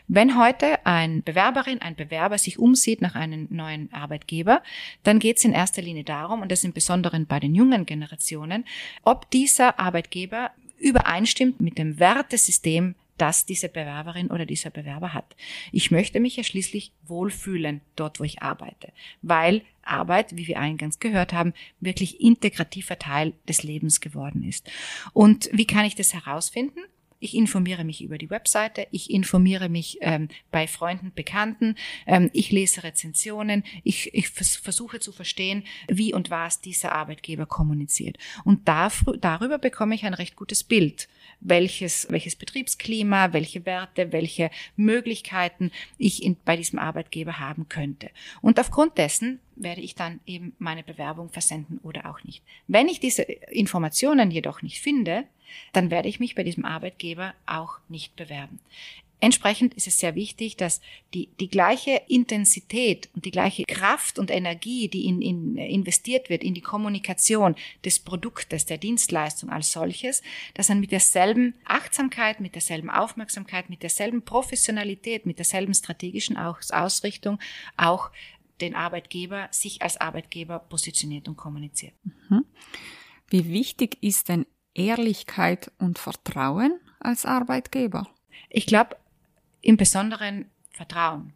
Wenn 0.08 0.38
heute 0.38 0.86
ein 0.86 1.24
Bewerberin, 1.24 1.82
ein 1.82 1.96
Bewerber 1.96 2.38
sich 2.38 2.58
umsieht 2.58 3.02
nach 3.02 3.16
einem 3.16 3.48
neuen 3.50 3.92
Arbeitgeber, 3.92 4.64
dann 5.04 5.20
geht 5.20 5.38
es 5.38 5.46
in 5.46 5.54
erster 5.54 5.82
Linie 5.82 6.04
darum, 6.04 6.42
und 6.42 6.52
das 6.52 6.64
im 6.64 6.74
Besonderen 6.74 7.26
bei 7.26 7.40
den 7.40 7.54
jungen 7.54 7.86
Generationen, 7.86 8.66
ob 9.04 9.30
dieser 9.32 9.80
Arbeitgeber 9.80 10.52
übereinstimmt 10.80 11.60
mit 11.60 11.78
dem 11.78 12.00
Wertesystem, 12.00 12.96
das 13.18 13.46
diese 13.46 13.68
Bewerberin 13.68 14.30
oder 14.30 14.46
dieser 14.46 14.70
Bewerber 14.70 15.14
hat. 15.14 15.36
Ich 15.72 15.90
möchte 15.90 16.20
mich 16.20 16.38
ja 16.38 16.44
schließlich 16.44 16.92
wohlfühlen 17.08 17.82
dort, 17.96 18.20
wo 18.20 18.24
ich 18.24 18.44
arbeite, 18.44 18.94
weil 19.24 19.64
Arbeit, 19.82 20.36
wie 20.36 20.48
wir 20.48 20.60
eingangs 20.60 21.00
gehört 21.00 21.34
haben, 21.34 21.54
wirklich 21.80 22.22
integrativer 22.22 23.00
Teil 23.00 23.34
des 23.48 23.64
Lebens 23.64 24.02
geworden 24.02 24.44
ist. 24.44 24.70
Und 25.14 25.50
wie 25.52 25.66
kann 25.66 25.86
ich 25.86 25.96
das 25.96 26.14
herausfinden? 26.14 26.82
Ich 27.20 27.36
informiere 27.36 27.84
mich 27.84 28.04
über 28.04 28.18
die 28.18 28.30
Webseite, 28.30 28.88
ich 28.92 29.10
informiere 29.10 29.70
mich 29.70 29.98
ähm, 30.02 30.30
bei 30.52 30.68
Freunden, 30.68 31.12
Bekannten, 31.16 31.76
ähm, 32.06 32.30
ich 32.34 32.52
lese 32.52 32.84
Rezensionen, 32.84 33.64
ich, 33.84 34.14
ich 34.14 34.30
vers 34.30 34.56
versuche 34.56 35.00
zu 35.00 35.12
verstehen, 35.12 35.64
wie 35.88 36.14
und 36.14 36.30
was 36.30 36.62
dieser 36.62 36.92
Arbeitgeber 36.92 37.48
kommuniziert. 37.48 38.18
Und 38.44 38.68
da, 38.68 38.92
darüber 39.20 39.58
bekomme 39.58 39.96
ich 39.96 40.06
ein 40.06 40.14
recht 40.14 40.36
gutes 40.36 40.64
Bild, 40.64 41.08
welches, 41.40 42.08
welches 42.12 42.36
Betriebsklima, 42.36 43.34
welche 43.34 43.66
Werte, 43.66 44.12
welche 44.12 44.52
Möglichkeiten 44.76 45.72
ich 45.98 46.22
in, 46.24 46.38
bei 46.46 46.56
diesem 46.56 46.78
Arbeitgeber 46.78 47.40
haben 47.40 47.68
könnte. 47.68 48.12
Und 48.42 48.60
aufgrund 48.60 48.98
dessen 49.00 49.40
werde 49.56 49.82
ich 49.82 49.96
dann 49.96 50.20
eben 50.28 50.54
meine 50.60 50.84
Bewerbung 50.84 51.30
versenden 51.30 51.80
oder 51.80 52.10
auch 52.12 52.24
nicht. 52.24 52.44
Wenn 52.68 52.88
ich 52.88 53.00
diese 53.00 53.24
Informationen 53.24 54.30
jedoch 54.30 54.62
nicht 54.62 54.82
finde, 54.82 55.26
dann 55.74 55.92
werde 55.92 56.10
ich 56.10 56.20
mich 56.20 56.36
bei 56.36 56.44
diesem 56.44 56.66
Arbeitgeber 56.66 57.34
auch 57.46 57.80
nicht 57.90 58.16
bewerben. 58.16 58.60
Entsprechend 59.20 59.74
ist 59.74 59.88
es 59.88 60.00
sehr 60.00 60.14
wichtig, 60.14 60.58
dass 60.58 60.80
die, 61.16 61.30
die 61.40 61.50
gleiche 61.50 62.02
Intensität 62.08 63.10
und 63.16 63.26
die 63.26 63.32
gleiche 63.32 63.64
Kraft 63.64 64.20
und 64.20 64.30
Energie, 64.30 64.90
die 64.90 65.08
in, 65.08 65.24
in 65.24 65.58
investiert 65.58 66.30
wird 66.30 66.44
in 66.44 66.54
die 66.54 66.62
Kommunikation 66.62 67.56
des 67.84 67.98
Produktes, 67.98 68.68
der 68.68 68.78
Dienstleistung 68.78 69.50
als 69.50 69.72
solches, 69.72 70.22
dass 70.54 70.70
man 70.70 70.80
mit 70.80 70.92
derselben 70.92 71.56
Achtsamkeit, 71.66 72.40
mit 72.42 72.54
derselben 72.54 72.92
Aufmerksamkeit, 72.92 73.72
mit 73.72 73.82
derselben 73.82 74.22
Professionalität, 74.22 75.26
mit 75.26 75.40
derselben 75.40 75.74
strategischen 75.74 76.38
Ausrichtung 76.38 77.40
auch 77.76 78.12
den 78.62 78.76
Arbeitgeber, 78.76 79.48
sich 79.52 79.82
als 79.82 79.98
Arbeitgeber 79.98 80.60
positioniert 80.60 81.28
und 81.28 81.38
kommuniziert. 81.38 81.94
Mhm. 82.30 82.46
Wie 83.30 83.50
wichtig 83.50 83.98
ist 84.02 84.30
denn 84.30 84.46
Ehrlichkeit 84.78 85.72
und 85.80 86.00
Vertrauen 86.00 86.80
als 87.00 87.26
Arbeitgeber? 87.26 88.08
Ich 88.50 88.66
glaube, 88.66 88.96
im 89.62 89.76
Besonderen 89.76 90.50
Vertrauen. 90.72 91.34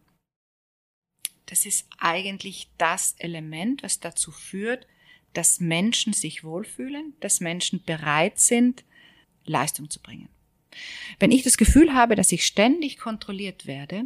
Das 1.46 1.66
ist 1.66 1.86
eigentlich 1.98 2.70
das 2.78 3.14
Element, 3.18 3.82
was 3.82 4.00
dazu 4.00 4.30
führt, 4.30 4.86
dass 5.32 5.60
Menschen 5.60 6.12
sich 6.12 6.44
wohlfühlen, 6.44 7.14
dass 7.20 7.40
Menschen 7.40 7.82
bereit 7.82 8.38
sind, 8.38 8.84
Leistung 9.44 9.90
zu 9.90 10.00
bringen. 10.00 10.28
Wenn 11.18 11.32
ich 11.32 11.42
das 11.42 11.56
Gefühl 11.56 11.92
habe, 11.92 12.14
dass 12.14 12.32
ich 12.32 12.46
ständig 12.46 12.98
kontrolliert 12.98 13.66
werde, 13.66 14.04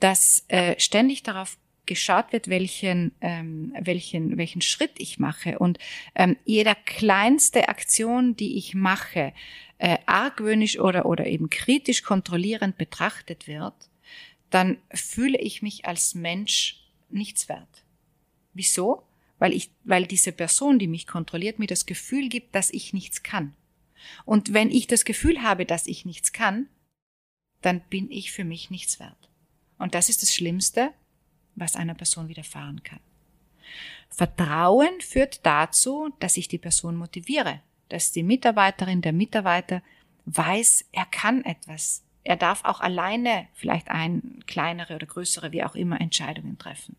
dass 0.00 0.44
äh, 0.48 0.78
ständig 0.80 1.22
darauf 1.22 1.58
geschaut 1.90 2.32
wird, 2.32 2.46
welchen, 2.46 3.10
ähm, 3.20 3.74
welchen, 3.80 4.38
welchen 4.38 4.62
Schritt 4.62 4.92
ich 4.98 5.18
mache 5.18 5.58
und 5.58 5.76
ähm, 6.14 6.36
jeder 6.44 6.76
kleinste 6.76 7.68
Aktion, 7.68 8.36
die 8.36 8.56
ich 8.56 8.76
mache, 8.76 9.32
äh, 9.78 9.98
argwöhnisch 10.06 10.78
oder, 10.78 11.04
oder 11.04 11.26
eben 11.26 11.50
kritisch 11.50 12.04
kontrollierend 12.04 12.78
betrachtet 12.78 13.48
wird, 13.48 13.74
dann 14.50 14.78
fühle 14.94 15.36
ich 15.38 15.62
mich 15.62 15.84
als 15.84 16.14
Mensch 16.14 16.80
nichts 17.08 17.48
wert. 17.48 17.84
Wieso? 18.54 19.02
Weil 19.40 19.52
ich, 19.52 19.70
weil 19.82 20.06
diese 20.06 20.30
Person, 20.30 20.78
die 20.78 20.86
mich 20.86 21.08
kontrolliert, 21.08 21.58
mir 21.58 21.66
das 21.66 21.86
Gefühl 21.86 22.28
gibt, 22.28 22.54
dass 22.54 22.70
ich 22.70 22.92
nichts 22.92 23.24
kann. 23.24 23.56
Und 24.24 24.52
wenn 24.52 24.70
ich 24.70 24.86
das 24.86 25.04
Gefühl 25.04 25.42
habe, 25.42 25.66
dass 25.66 25.88
ich 25.88 26.04
nichts 26.04 26.32
kann, 26.32 26.68
dann 27.62 27.80
bin 27.90 28.12
ich 28.12 28.30
für 28.30 28.44
mich 28.44 28.70
nichts 28.70 29.00
wert. 29.00 29.28
Und 29.76 29.96
das 29.96 30.08
ist 30.08 30.22
das 30.22 30.32
Schlimmste, 30.32 30.92
was 31.60 31.76
einer 31.76 31.94
Person 31.94 32.28
widerfahren 32.28 32.82
kann. 32.82 33.00
Vertrauen 34.08 35.00
führt 35.00 35.44
dazu, 35.46 36.12
dass 36.18 36.36
ich 36.36 36.48
die 36.48 36.58
Person 36.58 36.96
motiviere, 36.96 37.60
dass 37.88 38.12
die 38.12 38.22
Mitarbeiterin, 38.22 39.02
der 39.02 39.12
Mitarbeiter 39.12 39.82
weiß, 40.26 40.86
er 40.92 41.06
kann 41.06 41.44
etwas. 41.44 42.02
Er 42.24 42.36
darf 42.36 42.64
auch 42.64 42.80
alleine 42.80 43.48
vielleicht 43.54 43.88
ein 43.88 44.42
kleinere 44.46 44.96
oder 44.96 45.06
größere, 45.06 45.52
wie 45.52 45.62
auch 45.62 45.74
immer, 45.74 46.00
Entscheidungen 46.00 46.58
treffen. 46.58 46.96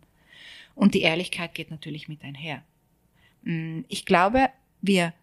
Und 0.74 0.94
die 0.94 1.02
Ehrlichkeit 1.02 1.54
geht 1.54 1.70
natürlich 1.70 2.08
mit 2.08 2.24
einher. 2.24 2.64
Mm, 3.44 3.82
ich 3.88 4.06
glaube, 4.06 4.50
wir 4.82 5.14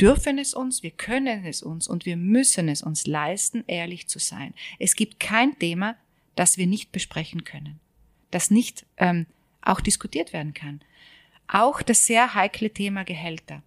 dürfen 0.00 0.38
es 0.38 0.54
uns, 0.54 0.82
wir 0.82 0.90
können 0.90 1.44
es 1.44 1.62
uns 1.62 1.86
und 1.88 2.06
wir 2.06 2.16
müssen 2.16 2.68
es 2.68 2.82
uns 2.82 3.06
leisten, 3.06 3.64
ehrlich 3.66 4.08
zu 4.08 4.18
sein. 4.18 4.54
Es 4.78 4.96
gibt 4.96 5.20
kein 5.20 5.58
Thema, 5.58 5.96
das 6.34 6.58
wir 6.58 6.66
nicht 6.66 6.92
besprechen 6.92 7.44
können, 7.44 7.80
das 8.30 8.50
nicht 8.50 8.86
ähm, 8.96 9.26
auch 9.62 9.80
diskutiert 9.80 10.32
werden 10.32 10.54
kann. 10.54 10.80
Auch 11.48 11.82
das 11.82 12.06
sehr 12.06 12.34
heikle 12.34 12.70
Thema 12.70 13.04
Gehälter. 13.04 13.62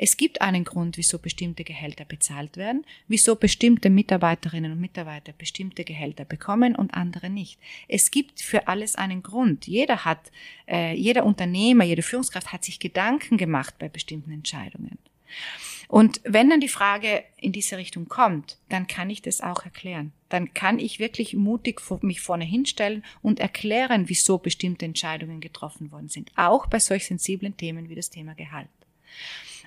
Es 0.00 0.16
gibt 0.16 0.40
einen 0.40 0.62
Grund, 0.62 0.96
wieso 0.96 1.18
bestimmte 1.18 1.64
Gehälter 1.64 2.04
bezahlt 2.04 2.56
werden, 2.56 2.86
wieso 3.08 3.34
bestimmte 3.34 3.90
Mitarbeiterinnen 3.90 4.70
und 4.70 4.80
Mitarbeiter 4.80 5.32
bestimmte 5.32 5.82
Gehälter 5.82 6.24
bekommen 6.24 6.76
und 6.76 6.94
andere 6.94 7.28
nicht. 7.28 7.58
Es 7.88 8.12
gibt 8.12 8.40
für 8.40 8.68
alles 8.68 8.94
einen 8.94 9.24
Grund. 9.24 9.66
Jeder 9.66 10.04
hat, 10.04 10.30
äh, 10.68 10.94
jeder 10.94 11.26
Unternehmer, 11.26 11.82
jede 11.82 12.02
Führungskraft 12.02 12.52
hat 12.52 12.64
sich 12.64 12.78
Gedanken 12.78 13.38
gemacht 13.38 13.74
bei 13.80 13.88
bestimmten 13.88 14.30
Entscheidungen. 14.30 14.98
Und 15.88 16.20
wenn 16.24 16.50
dann 16.50 16.60
die 16.60 16.68
Frage 16.68 17.24
in 17.38 17.50
diese 17.50 17.78
Richtung 17.78 18.08
kommt, 18.08 18.58
dann 18.68 18.86
kann 18.86 19.08
ich 19.08 19.22
das 19.22 19.40
auch 19.40 19.64
erklären. 19.64 20.12
Dann 20.28 20.52
kann 20.52 20.78
ich 20.78 20.98
wirklich 20.98 21.32
mutig 21.32 21.80
mich 22.02 22.20
vorne 22.20 22.44
hinstellen 22.44 23.02
und 23.22 23.40
erklären, 23.40 24.10
wieso 24.10 24.36
bestimmte 24.36 24.84
Entscheidungen 24.84 25.40
getroffen 25.40 25.90
worden 25.90 26.10
sind. 26.10 26.30
Auch 26.36 26.66
bei 26.66 26.78
solch 26.78 27.06
sensiblen 27.06 27.56
Themen 27.56 27.88
wie 27.88 27.94
das 27.94 28.10
Thema 28.10 28.34
Gehalt. 28.34 28.68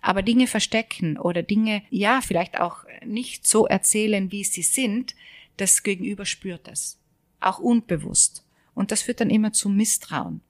Aber 0.02 0.22
Dinge 0.22 0.46
verstecken 0.46 1.18
oder 1.18 1.42
Dinge, 1.42 1.82
ja, 1.90 2.22
vielleicht 2.22 2.60
auch 2.60 2.86
nicht 3.04 3.48
so 3.48 3.66
erzählen, 3.66 4.32
wie 4.32 4.44
sie 4.44 4.64
sind, 4.64 5.16
das 5.58 5.82
Gegenüber 5.82 6.26
spürt 6.26 6.68
das. 6.68 7.00
Auch 7.40 7.58
unbewusst. 7.58 8.46
Und 8.76 8.92
das 8.92 9.02
führt 9.02 9.22
dann 9.22 9.32
immer 9.32 9.54
zu 9.54 9.70
Misstrauen. 9.70 10.42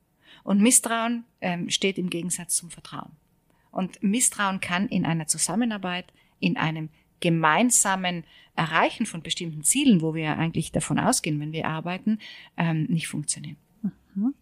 Und 0.43 0.62
Misstrauen 0.62 1.23
ähm, 1.39 1.69
steht 1.69 1.97
im 1.97 2.10
Gegensatz 2.10 2.55
zum 2.55 2.69
Vertrauen. 2.71 3.12
Und 3.71 4.01
Misstrauen 4.03 4.60
kann 4.60 4.88
in 4.88 5.05
einer 5.05 5.27
Zusammenarbeit, 5.27 6.05
in 6.39 6.57
einem 6.57 6.89
gemeinsamen 7.19 8.25
Erreichen 8.55 9.05
von 9.05 9.21
bestimmten 9.21 9.63
Zielen, 9.63 10.01
wo 10.01 10.13
wir 10.13 10.38
eigentlich 10.38 10.71
davon 10.71 10.99
ausgehen, 10.99 11.39
wenn 11.39 11.53
wir 11.53 11.67
arbeiten, 11.67 12.19
ähm, 12.57 12.84
nicht 12.89 13.07
funktionieren. 13.07 13.57
Mhm. 14.13 14.34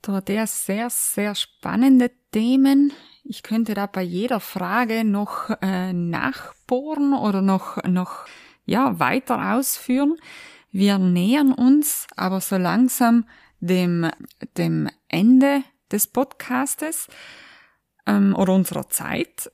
Dorothea, 0.00 0.46
sehr, 0.46 0.88
sehr 0.88 1.34
spannende 1.34 2.10
Themen. 2.30 2.92
Ich 3.24 3.42
könnte 3.42 3.74
da 3.74 3.86
bei 3.86 4.02
jeder 4.02 4.40
Frage 4.40 5.04
noch 5.04 5.50
äh, 5.60 5.92
nachbohren 5.92 7.12
oder 7.12 7.42
noch, 7.42 7.82
noch 7.84 8.24
ja, 8.64 8.98
weiter 8.98 9.54
ausführen. 9.54 10.16
Wir 10.70 10.98
nähern 10.98 11.52
uns 11.52 12.06
aber 12.16 12.40
so 12.40 12.56
langsam 12.56 13.26
dem, 13.60 14.10
dem 14.56 14.88
Ende 15.08 15.62
des 15.90 16.06
Podcastes 16.06 17.08
ähm, 18.06 18.34
oder 18.36 18.54
unserer 18.54 18.88
Zeit. 18.88 19.50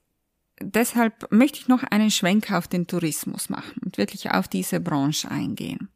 Deshalb 0.60 1.30
möchte 1.32 1.58
ich 1.58 1.68
noch 1.68 1.82
einen 1.82 2.10
Schwenk 2.10 2.52
auf 2.52 2.68
den 2.68 2.86
Tourismus 2.86 3.48
machen 3.48 3.80
und 3.84 3.98
wirklich 3.98 4.30
auf 4.30 4.48
diese 4.48 4.80
Branche 4.80 5.30
eingehen. 5.30 5.88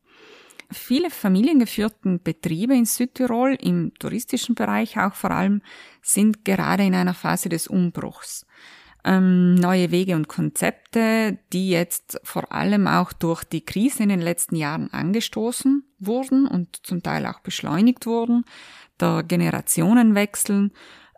Viele 0.72 1.10
familiengeführten 1.10 2.20
Betriebe 2.20 2.74
in 2.74 2.86
Südtirol, 2.86 3.56
im 3.60 3.94
touristischen 4.00 4.56
Bereich 4.56 4.98
auch 4.98 5.14
vor 5.14 5.30
allem, 5.30 5.62
sind 6.02 6.44
gerade 6.44 6.84
in 6.84 6.94
einer 6.94 7.14
Phase 7.14 7.48
des 7.48 7.68
Umbruchs. 7.68 8.46
Ähm, 9.04 9.54
neue 9.54 9.92
Wege 9.92 10.16
und 10.16 10.26
Konzepte, 10.26 11.38
die 11.52 11.70
jetzt 11.70 12.18
vor 12.24 12.50
allem 12.50 12.88
auch 12.88 13.12
durch 13.12 13.44
die 13.44 13.64
Krise 13.64 14.02
in 14.02 14.08
den 14.08 14.20
letzten 14.20 14.56
Jahren 14.56 14.92
angestoßen 14.92 15.84
wurden 16.00 16.48
und 16.48 16.84
zum 16.84 17.04
Teil 17.04 17.26
auch 17.26 17.38
beschleunigt 17.38 18.06
wurden, 18.06 18.44
der 19.00 19.22
Generationenwechsel 19.22 20.70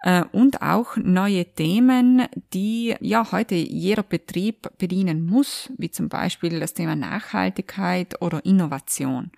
äh, 0.02 0.24
und 0.32 0.62
auch 0.62 0.96
neue 0.96 1.44
Themen, 1.44 2.26
die 2.52 2.94
ja 3.00 3.30
heute 3.32 3.54
jeder 3.54 4.02
Betrieb 4.02 4.70
bedienen 4.78 5.24
muss, 5.24 5.72
wie 5.76 5.90
zum 5.90 6.08
Beispiel 6.08 6.60
das 6.60 6.74
Thema 6.74 6.96
Nachhaltigkeit 6.96 8.20
oder 8.22 8.44
Innovation. 8.44 9.32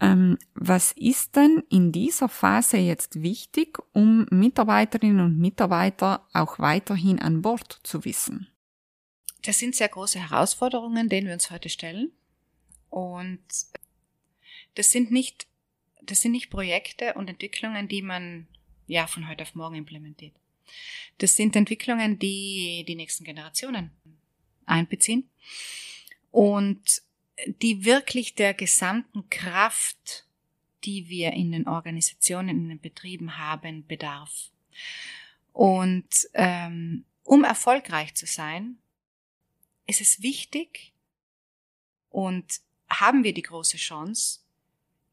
Ähm, 0.00 0.38
was 0.54 0.92
ist 0.92 1.36
denn 1.36 1.62
in 1.70 1.92
dieser 1.92 2.28
Phase 2.28 2.78
jetzt 2.78 3.22
wichtig, 3.22 3.78
um 3.92 4.26
Mitarbeiterinnen 4.30 5.24
und 5.24 5.38
Mitarbeiter 5.38 6.26
auch 6.32 6.58
weiterhin 6.58 7.20
an 7.20 7.42
Bord 7.42 7.80
zu 7.84 8.04
wissen? 8.04 8.48
Das 9.42 9.58
sind 9.58 9.74
sehr 9.76 9.88
große 9.88 10.18
Herausforderungen, 10.18 11.08
denen 11.08 11.26
wir 11.26 11.34
uns 11.34 11.50
heute 11.50 11.68
stellen. 11.68 12.12
Und 12.90 13.42
das 14.74 14.90
sind 14.90 15.10
nicht, 15.10 15.46
das 16.06 16.20
sind 16.20 16.32
nicht 16.32 16.50
Projekte 16.50 17.14
und 17.14 17.28
Entwicklungen, 17.28 17.88
die 17.88 18.02
man 18.02 18.46
ja 18.86 19.06
von 19.06 19.28
heute 19.28 19.42
auf 19.42 19.54
morgen 19.54 19.76
implementiert. 19.76 20.34
Das 21.18 21.36
sind 21.36 21.56
Entwicklungen, 21.56 22.18
die 22.18 22.84
die 22.86 22.94
nächsten 22.94 23.24
Generationen 23.24 23.90
einbeziehen 24.66 25.28
und 26.30 27.02
die 27.46 27.84
wirklich 27.84 28.34
der 28.34 28.54
gesamten 28.54 29.28
Kraft, 29.30 30.26
die 30.84 31.08
wir 31.08 31.32
in 31.32 31.52
den 31.52 31.66
Organisationen, 31.66 32.50
in 32.50 32.68
den 32.68 32.80
Betrieben 32.80 33.38
haben, 33.38 33.86
bedarf. 33.86 34.50
Und 35.52 36.08
ähm, 36.34 37.04
um 37.22 37.44
erfolgreich 37.44 38.14
zu 38.14 38.26
sein, 38.26 38.78
ist 39.86 40.00
es 40.00 40.22
wichtig 40.22 40.92
und 42.10 42.60
haben 42.88 43.24
wir 43.24 43.34
die 43.34 43.42
große 43.42 43.76
Chance, 43.76 44.40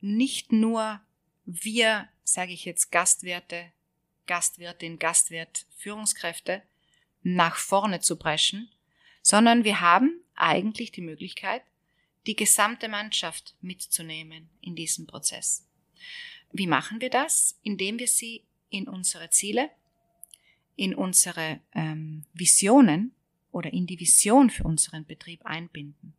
nicht 0.02 0.52
nur 0.52 1.02
wir 1.46 2.10
sage 2.24 2.54
ich 2.54 2.66
jetzt 2.66 2.92
Gastwirte, 2.92 3.72
Gastwirtin, 4.28 5.00
Gastwirt, 5.00 5.66
Führungskräfte 5.78 6.64
nach 7.24 7.58
vorne 7.58 8.00
zu 8.00 8.16
preschen, 8.16 8.70
sondern 9.22 9.64
wir 9.64 9.82
haben 9.82 10.22
eigentlich 10.36 10.92
die 10.92 11.02
Möglichkeit, 11.02 11.64
die 12.28 12.36
gesamte 12.36 12.88
Mannschaft 12.88 13.56
mitzunehmen 13.62 14.50
in 14.62 14.76
diesem 14.76 15.08
Prozess. 15.08 15.68
Wie 16.52 16.68
machen 16.68 17.02
wir 17.02 17.10
das? 17.10 17.60
Indem 17.64 18.00
wir 18.00 18.08
sie 18.08 18.44
in 18.70 18.88
unsere 18.88 19.30
Ziele, 19.30 19.70
in 20.76 20.96
unsere 20.96 21.60
ähm, 21.74 22.26
Visionen 22.34 23.14
oder 23.52 23.72
in 23.74 23.86
die 23.86 24.00
Vision 24.00 24.50
für 24.50 24.64
unseren 24.64 25.06
Betrieb 25.06 25.46
einbinden. 25.46 26.14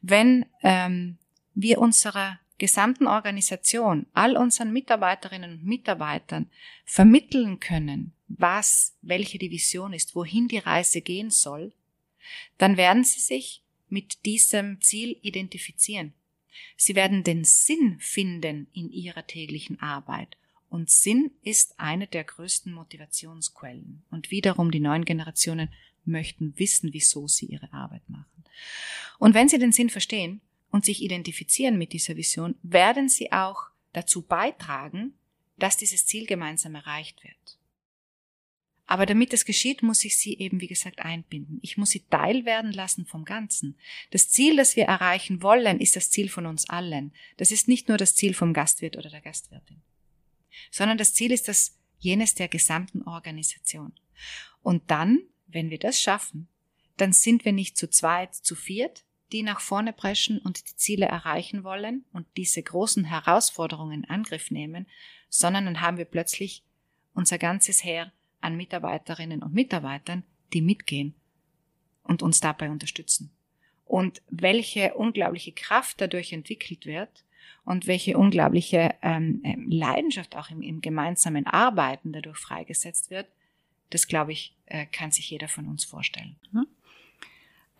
Wenn 0.00 0.46
ähm, 0.62 1.18
wir 1.54 1.78
unserer 1.78 2.40
gesamten 2.62 3.08
Organisation, 3.08 4.06
all 4.12 4.36
unseren 4.36 4.72
Mitarbeiterinnen 4.72 5.54
und 5.54 5.64
Mitarbeitern 5.64 6.48
vermitteln 6.84 7.58
können, 7.58 8.12
was, 8.28 8.94
welche 9.02 9.36
die 9.36 9.50
Vision 9.50 9.92
ist, 9.92 10.14
wohin 10.14 10.46
die 10.46 10.58
Reise 10.58 11.00
gehen 11.00 11.32
soll, 11.32 11.72
dann 12.58 12.76
werden 12.76 13.02
sie 13.02 13.18
sich 13.18 13.64
mit 13.88 14.24
diesem 14.26 14.80
Ziel 14.80 15.18
identifizieren. 15.22 16.12
Sie 16.76 16.94
werden 16.94 17.24
den 17.24 17.42
Sinn 17.42 17.96
finden 17.98 18.68
in 18.72 18.92
ihrer 18.92 19.26
täglichen 19.26 19.80
Arbeit. 19.80 20.36
Und 20.68 20.88
Sinn 20.88 21.32
ist 21.42 21.80
eine 21.80 22.06
der 22.06 22.22
größten 22.22 22.72
Motivationsquellen. 22.72 24.04
Und 24.12 24.30
wiederum 24.30 24.70
die 24.70 24.78
neuen 24.78 25.04
Generationen 25.04 25.68
möchten 26.04 26.56
wissen, 26.60 26.92
wieso 26.92 27.26
sie 27.26 27.46
ihre 27.46 27.72
Arbeit 27.72 28.08
machen. 28.08 28.44
Und 29.18 29.34
wenn 29.34 29.48
sie 29.48 29.58
den 29.58 29.72
Sinn 29.72 29.90
verstehen, 29.90 30.40
und 30.72 30.84
sich 30.84 31.02
identifizieren 31.02 31.78
mit 31.78 31.92
dieser 31.92 32.16
Vision, 32.16 32.56
werden 32.62 33.08
sie 33.08 33.30
auch 33.30 33.68
dazu 33.92 34.22
beitragen, 34.22 35.14
dass 35.58 35.76
dieses 35.76 36.06
Ziel 36.06 36.26
gemeinsam 36.26 36.74
erreicht 36.74 37.22
wird. 37.22 37.58
Aber 38.86 39.06
damit 39.06 39.32
das 39.32 39.44
geschieht, 39.44 39.82
muss 39.82 40.04
ich 40.04 40.18
sie 40.18 40.36
eben, 40.38 40.60
wie 40.60 40.66
gesagt, 40.66 41.00
einbinden. 41.00 41.60
Ich 41.62 41.76
muss 41.76 41.90
sie 41.90 42.00
Teil 42.10 42.44
werden 42.44 42.72
lassen 42.72 43.06
vom 43.06 43.24
Ganzen. 43.24 43.78
Das 44.10 44.28
Ziel, 44.28 44.56
das 44.56 44.74
wir 44.74 44.84
erreichen 44.84 45.42
wollen, 45.42 45.78
ist 45.78 45.94
das 45.94 46.10
Ziel 46.10 46.28
von 46.28 46.46
uns 46.46 46.68
allen. 46.68 47.14
Das 47.36 47.52
ist 47.52 47.68
nicht 47.68 47.88
nur 47.88 47.96
das 47.96 48.14
Ziel 48.16 48.34
vom 48.34 48.52
Gastwirt 48.52 48.96
oder 48.96 49.08
der 49.08 49.20
Gastwirtin, 49.20 49.80
sondern 50.70 50.98
das 50.98 51.14
Ziel 51.14 51.32
ist 51.32 51.48
das 51.48 51.78
jenes 51.98 52.34
der 52.34 52.48
gesamten 52.48 53.02
Organisation. 53.02 53.92
Und 54.62 54.90
dann, 54.90 55.20
wenn 55.46 55.70
wir 55.70 55.78
das 55.78 56.00
schaffen, 56.00 56.48
dann 56.96 57.12
sind 57.12 57.44
wir 57.44 57.52
nicht 57.52 57.76
zu 57.76 57.88
zweit, 57.88 58.34
zu 58.34 58.54
viert, 58.54 59.04
die 59.32 59.42
nach 59.42 59.60
vorne 59.60 59.92
preschen 59.92 60.38
und 60.38 60.68
die 60.68 60.76
Ziele 60.76 61.06
erreichen 61.06 61.64
wollen 61.64 62.04
und 62.12 62.26
diese 62.36 62.62
großen 62.62 63.04
Herausforderungen 63.04 64.04
in 64.04 64.10
Angriff 64.10 64.50
nehmen, 64.50 64.86
sondern 65.28 65.64
dann 65.64 65.80
haben 65.80 65.96
wir 65.96 66.04
plötzlich 66.04 66.62
unser 67.14 67.38
ganzes 67.38 67.82
Heer 67.82 68.12
an 68.40 68.56
Mitarbeiterinnen 68.56 69.42
und 69.42 69.54
Mitarbeitern, 69.54 70.24
die 70.52 70.60
mitgehen 70.60 71.14
und 72.04 72.22
uns 72.22 72.40
dabei 72.40 72.70
unterstützen. 72.70 73.30
Und 73.84 74.22
welche 74.28 74.94
unglaubliche 74.94 75.52
Kraft 75.52 76.00
dadurch 76.00 76.32
entwickelt 76.32 76.86
wird 76.86 77.24
und 77.64 77.86
welche 77.86 78.18
unglaubliche 78.18 78.94
ähm, 79.02 79.40
ähm, 79.44 79.70
Leidenschaft 79.70 80.36
auch 80.36 80.50
im, 80.50 80.62
im 80.62 80.80
gemeinsamen 80.80 81.46
Arbeiten 81.46 82.12
dadurch 82.12 82.38
freigesetzt 82.38 83.10
wird, 83.10 83.28
das 83.90 84.06
glaube 84.06 84.32
ich, 84.32 84.54
äh, 84.66 84.86
kann 84.86 85.10
sich 85.10 85.30
jeder 85.30 85.48
von 85.48 85.68
uns 85.68 85.84
vorstellen. 85.84 86.36
Mhm. 86.52 86.66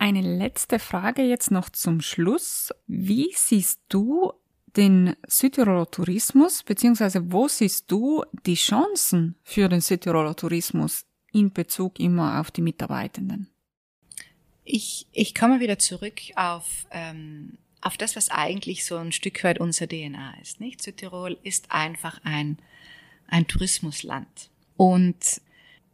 Eine 0.03 0.19
letzte 0.19 0.79
Frage 0.79 1.21
jetzt 1.21 1.49
noch 1.49 1.69
zum 1.69 2.01
Schluss. 2.01 2.73
Wie 2.87 3.31
siehst 3.33 3.79
du 3.87 4.33
den 4.75 5.15
Südtiroler 5.25 5.89
Tourismus, 5.89 6.61
beziehungsweise 6.61 7.31
wo 7.31 7.47
siehst 7.47 7.89
du 7.89 8.25
die 8.45 8.55
Chancen 8.55 9.37
für 9.43 9.69
den 9.69 9.79
Südtiroler 9.79 10.35
Tourismus 10.35 11.05
in 11.31 11.53
Bezug 11.53 12.01
immer 12.01 12.41
auf 12.41 12.51
die 12.51 12.61
Mitarbeitenden? 12.61 13.47
Ich, 14.65 15.07
ich 15.13 15.33
komme 15.33 15.61
wieder 15.61 15.79
zurück 15.79 16.19
auf, 16.35 16.85
ähm, 16.91 17.57
auf 17.79 17.95
das, 17.95 18.17
was 18.17 18.27
eigentlich 18.27 18.83
so 18.83 18.97
ein 18.97 19.13
Stück 19.13 19.41
weit 19.45 19.61
unser 19.61 19.87
DNA 19.87 20.33
ist. 20.41 20.59
Nicht? 20.59 20.83
Südtirol 20.83 21.37
ist 21.43 21.71
einfach 21.71 22.19
ein, 22.25 22.57
ein 23.27 23.47
Tourismusland. 23.47 24.49
Und, 24.75 25.39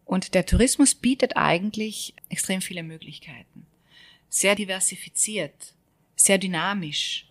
und 0.03 0.33
der 0.33 0.47
Tourismus 0.47 0.95
bietet 0.95 1.37
eigentlich 1.37 2.15
extrem 2.29 2.61
viele 2.61 2.81
Möglichkeiten. 2.81 3.67
Sehr 4.29 4.55
diversifiziert, 4.55 5.73
sehr 6.15 6.37
dynamisch. 6.37 7.25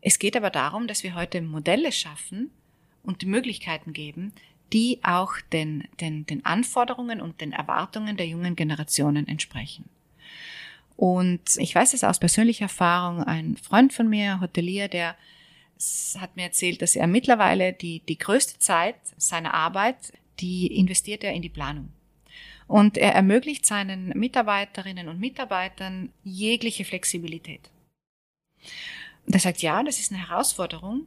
Es 0.00 0.18
geht 0.18 0.36
aber 0.36 0.50
darum, 0.50 0.86
dass 0.86 1.02
wir 1.02 1.14
heute 1.14 1.40
Modelle 1.40 1.92
schaffen 1.92 2.50
und 3.02 3.22
die 3.22 3.26
Möglichkeiten 3.26 3.92
geben, 3.92 4.32
die 4.72 5.00
auch 5.02 5.34
den, 5.52 5.88
den, 6.00 6.26
den 6.26 6.44
Anforderungen 6.44 7.20
und 7.20 7.40
den 7.40 7.52
Erwartungen 7.52 8.16
der 8.16 8.26
jungen 8.26 8.56
Generationen 8.56 9.28
entsprechen. 9.28 9.88
Und 10.96 11.56
ich 11.56 11.74
weiß 11.74 11.94
es 11.94 12.04
aus 12.04 12.18
persönlicher 12.18 12.64
Erfahrung, 12.64 13.22
ein 13.22 13.56
Freund 13.56 13.92
von 13.92 14.08
mir, 14.08 14.40
Hotelier, 14.40 14.88
der 14.88 15.16
hat 16.18 16.36
mir 16.36 16.44
erzählt, 16.44 16.80
dass 16.82 16.94
er 16.96 17.06
mittlerweile 17.06 17.72
die, 17.72 18.00
die 18.00 18.18
größte 18.18 18.58
Zeit 18.58 18.96
seiner 19.16 19.54
Arbeit, 19.54 20.12
die 20.40 20.66
investiert 20.66 21.24
er 21.24 21.32
in 21.32 21.42
die 21.42 21.48
Planung. 21.48 21.92
Und 22.72 22.96
er 22.96 23.12
ermöglicht 23.14 23.66
seinen 23.66 24.18
Mitarbeiterinnen 24.18 25.08
und 25.08 25.20
Mitarbeitern 25.20 26.10
jegliche 26.24 26.86
Flexibilität. 26.86 27.68
Und 29.26 29.34
er 29.34 29.40
sagt, 29.40 29.60
ja, 29.60 29.82
das 29.82 30.00
ist 30.00 30.10
eine 30.10 30.26
Herausforderung, 30.26 31.06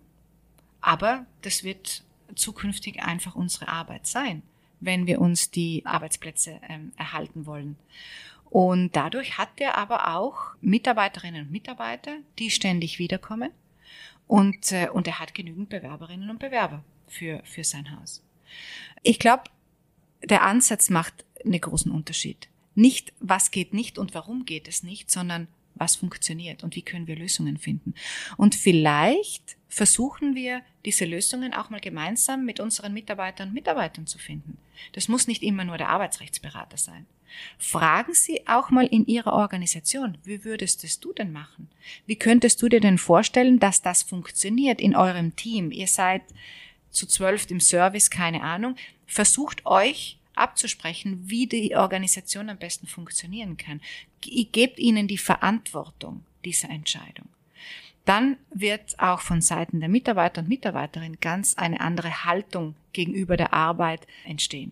aber 0.79 1.25
das 1.41 1.63
wird 1.63 2.03
zukünftig 2.35 3.01
einfach 3.01 3.33
unsere 3.33 3.67
Arbeit 3.67 4.05
sein, 4.05 4.43
wenn 4.79 5.07
wir 5.07 5.19
uns 5.19 5.49
die 5.49 5.81
Arbeitsplätze 5.87 6.61
ähm, 6.69 6.91
erhalten 6.97 7.47
wollen. 7.47 7.77
Und 8.51 8.95
dadurch 8.95 9.39
hat 9.39 9.59
er 9.59 9.75
aber 9.75 10.15
auch 10.15 10.53
Mitarbeiterinnen 10.61 11.47
und 11.47 11.51
Mitarbeiter, 11.51 12.17
die 12.37 12.51
ständig 12.51 12.99
wiederkommen. 12.99 13.49
Und, 14.27 14.71
äh, 14.71 14.89
und 14.89 15.07
er 15.07 15.17
hat 15.17 15.33
genügend 15.33 15.69
Bewerberinnen 15.69 16.29
und 16.29 16.37
Bewerber 16.37 16.83
für, 17.07 17.41
für 17.43 17.63
sein 17.63 17.99
Haus. 17.99 18.21
Ich 19.01 19.17
glaube, 19.17 19.45
der 20.21 20.43
Ansatz 20.43 20.91
macht 20.91 21.25
einen 21.45 21.61
großen 21.61 21.91
Unterschied. 21.91 22.47
Nicht, 22.75 23.13
was 23.19 23.51
geht 23.51 23.73
nicht 23.73 23.97
und 23.97 24.13
warum 24.13 24.45
geht 24.45 24.67
es 24.67 24.83
nicht, 24.83 25.09
sondern 25.09 25.47
was 25.75 25.95
funktioniert 25.95 26.63
und 26.63 26.75
wie 26.75 26.81
können 26.81 27.07
wir 27.07 27.15
Lösungen 27.15 27.57
finden. 27.57 27.93
Und 28.37 28.55
vielleicht 28.55 29.57
versuchen 29.67 30.35
wir, 30.35 30.61
diese 30.85 31.05
Lösungen 31.05 31.53
auch 31.53 31.69
mal 31.69 31.81
gemeinsam 31.81 32.45
mit 32.45 32.59
unseren 32.59 32.93
Mitarbeitern 32.93 33.49
und 33.49 33.53
Mitarbeitern 33.53 34.07
zu 34.07 34.17
finden. 34.17 34.57
Das 34.93 35.07
muss 35.07 35.27
nicht 35.27 35.43
immer 35.43 35.65
nur 35.65 35.77
der 35.77 35.89
Arbeitsrechtsberater 35.89 36.77
sein. 36.77 37.05
Fragen 37.57 38.13
Sie 38.13 38.47
auch 38.47 38.69
mal 38.69 38.85
in 38.85 39.05
Ihrer 39.05 39.33
Organisation, 39.33 40.17
wie 40.23 40.45
würdest 40.45 40.83
es 40.85 41.01
du 41.01 41.11
denn 41.11 41.33
machen? 41.33 41.69
Wie 42.05 42.15
könntest 42.15 42.61
du 42.61 42.69
dir 42.69 42.79
denn 42.79 42.97
vorstellen, 42.97 43.59
dass 43.59 43.81
das 43.81 44.03
funktioniert 44.03 44.79
in 44.79 44.95
eurem 44.95 45.35
Team? 45.35 45.71
Ihr 45.71 45.87
seid 45.87 46.21
zu 46.91 47.05
zwölf 47.05 47.49
im 47.51 47.59
Service, 47.59 48.09
keine 48.09 48.41
Ahnung. 48.41 48.77
Versucht 49.05 49.65
euch 49.65 50.17
abzusprechen, 50.35 51.19
wie 51.29 51.47
die 51.47 51.75
Organisation 51.75 52.49
am 52.49 52.57
besten 52.57 52.87
funktionieren 52.87 53.57
kann. 53.57 53.81
Gebt 54.21 54.79
ihnen 54.79 55.07
die 55.07 55.17
Verantwortung 55.17 56.23
dieser 56.43 56.69
Entscheidung. 56.69 57.27
Dann 58.05 58.37
wird 58.51 58.99
auch 58.99 59.21
von 59.21 59.41
Seiten 59.41 59.79
der 59.79 59.89
Mitarbeiter 59.89 60.41
und 60.41 60.47
Mitarbeiterinnen 60.47 61.19
ganz 61.19 61.55
eine 61.55 61.79
andere 61.81 62.23
Haltung 62.23 62.75
gegenüber 62.93 63.35
der 63.35 63.53
Arbeit 63.53 64.05
entstehen. 64.25 64.71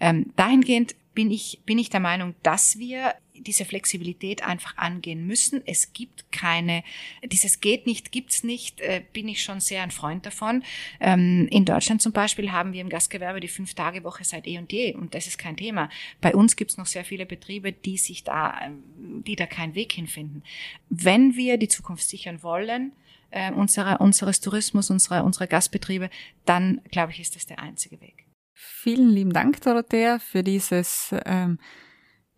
Ähm, 0.00 0.32
dahingehend 0.36 0.96
bin 1.14 1.30
ich, 1.30 1.60
bin 1.64 1.78
ich 1.78 1.90
der 1.90 2.00
Meinung, 2.00 2.34
dass 2.42 2.78
wir 2.78 3.14
diese 3.40 3.64
Flexibilität 3.64 4.42
einfach 4.42 4.76
angehen 4.76 5.26
müssen. 5.26 5.62
Es 5.66 5.92
gibt 5.92 6.30
keine, 6.32 6.82
dieses 7.24 7.60
geht 7.60 7.86
nicht, 7.86 8.12
gibt's 8.12 8.44
nicht, 8.44 8.80
äh, 8.80 9.02
bin 9.12 9.28
ich 9.28 9.42
schon 9.42 9.60
sehr 9.60 9.82
ein 9.82 9.90
Freund 9.90 10.26
davon. 10.26 10.62
Ähm, 11.00 11.48
in 11.50 11.64
Deutschland 11.64 12.02
zum 12.02 12.12
Beispiel 12.12 12.52
haben 12.52 12.72
wir 12.72 12.80
im 12.80 12.88
Gastgewerbe 12.88 13.40
die 13.40 13.48
Fünf-Tage-Woche 13.48 14.24
seit 14.24 14.46
eh 14.46 14.58
und 14.58 14.72
je 14.72 14.94
und 14.94 15.14
das 15.14 15.26
ist 15.26 15.38
kein 15.38 15.56
Thema. 15.56 15.90
Bei 16.20 16.34
uns 16.34 16.56
gibt's 16.56 16.76
noch 16.76 16.86
sehr 16.86 17.04
viele 17.04 17.26
Betriebe, 17.26 17.72
die 17.72 17.98
sich 17.98 18.24
da, 18.24 18.58
ähm, 18.62 19.22
die 19.26 19.36
da 19.36 19.46
keinen 19.46 19.74
Weg 19.74 19.92
hinfinden. 19.92 20.42
Wenn 20.88 21.36
wir 21.36 21.58
die 21.58 21.68
Zukunft 21.68 22.08
sichern 22.08 22.42
wollen, 22.42 22.92
äh, 23.30 23.52
unseres 23.52 24.40
Tourismus, 24.40 24.90
unserer, 24.90 25.24
unserer 25.24 25.46
Gastbetriebe, 25.46 26.10
dann 26.44 26.80
glaube 26.90 27.12
ich, 27.12 27.20
ist 27.20 27.36
das 27.36 27.46
der 27.46 27.58
einzige 27.58 28.00
Weg. 28.00 28.24
Vielen 28.54 29.10
lieben 29.10 29.32
Dank, 29.32 29.60
Dorothea, 29.60 30.18
für 30.18 30.42
dieses 30.42 31.14
ähm, 31.26 31.58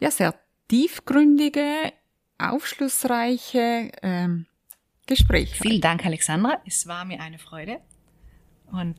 ja 0.00 0.10
sehr 0.10 0.34
tiefgründige, 0.68 1.92
aufschlussreiche 2.38 3.90
ähm, 4.02 4.46
Gespräch. 5.06 5.58
Vielen 5.58 5.80
Dank, 5.80 6.04
Alexandra. 6.04 6.60
Es 6.66 6.86
war 6.86 7.04
mir 7.04 7.20
eine 7.20 7.38
Freude 7.38 7.80
und 8.70 8.96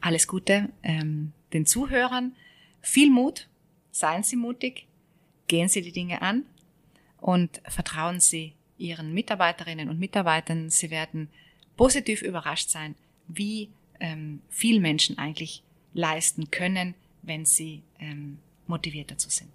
alles 0.00 0.26
Gute 0.26 0.70
ähm, 0.82 1.32
den 1.52 1.66
Zuhörern. 1.66 2.34
Viel 2.80 3.10
Mut, 3.10 3.48
seien 3.90 4.22
Sie 4.22 4.36
mutig, 4.36 4.86
gehen 5.46 5.68
Sie 5.68 5.82
die 5.82 5.92
Dinge 5.92 6.22
an 6.22 6.44
und 7.20 7.60
vertrauen 7.68 8.20
Sie 8.20 8.54
Ihren 8.78 9.12
Mitarbeiterinnen 9.12 9.88
und 9.88 9.98
Mitarbeitern. 9.98 10.70
Sie 10.70 10.90
werden 10.90 11.28
positiv 11.76 12.22
überrascht 12.22 12.70
sein, 12.70 12.94
wie 13.28 13.70
ähm, 14.00 14.42
viel 14.48 14.80
Menschen 14.80 15.18
eigentlich 15.18 15.62
leisten 15.94 16.50
können, 16.50 16.94
wenn 17.22 17.44
sie 17.44 17.82
ähm, 17.98 18.38
motiviert 18.66 19.10
dazu 19.10 19.30
sind. 19.30 19.50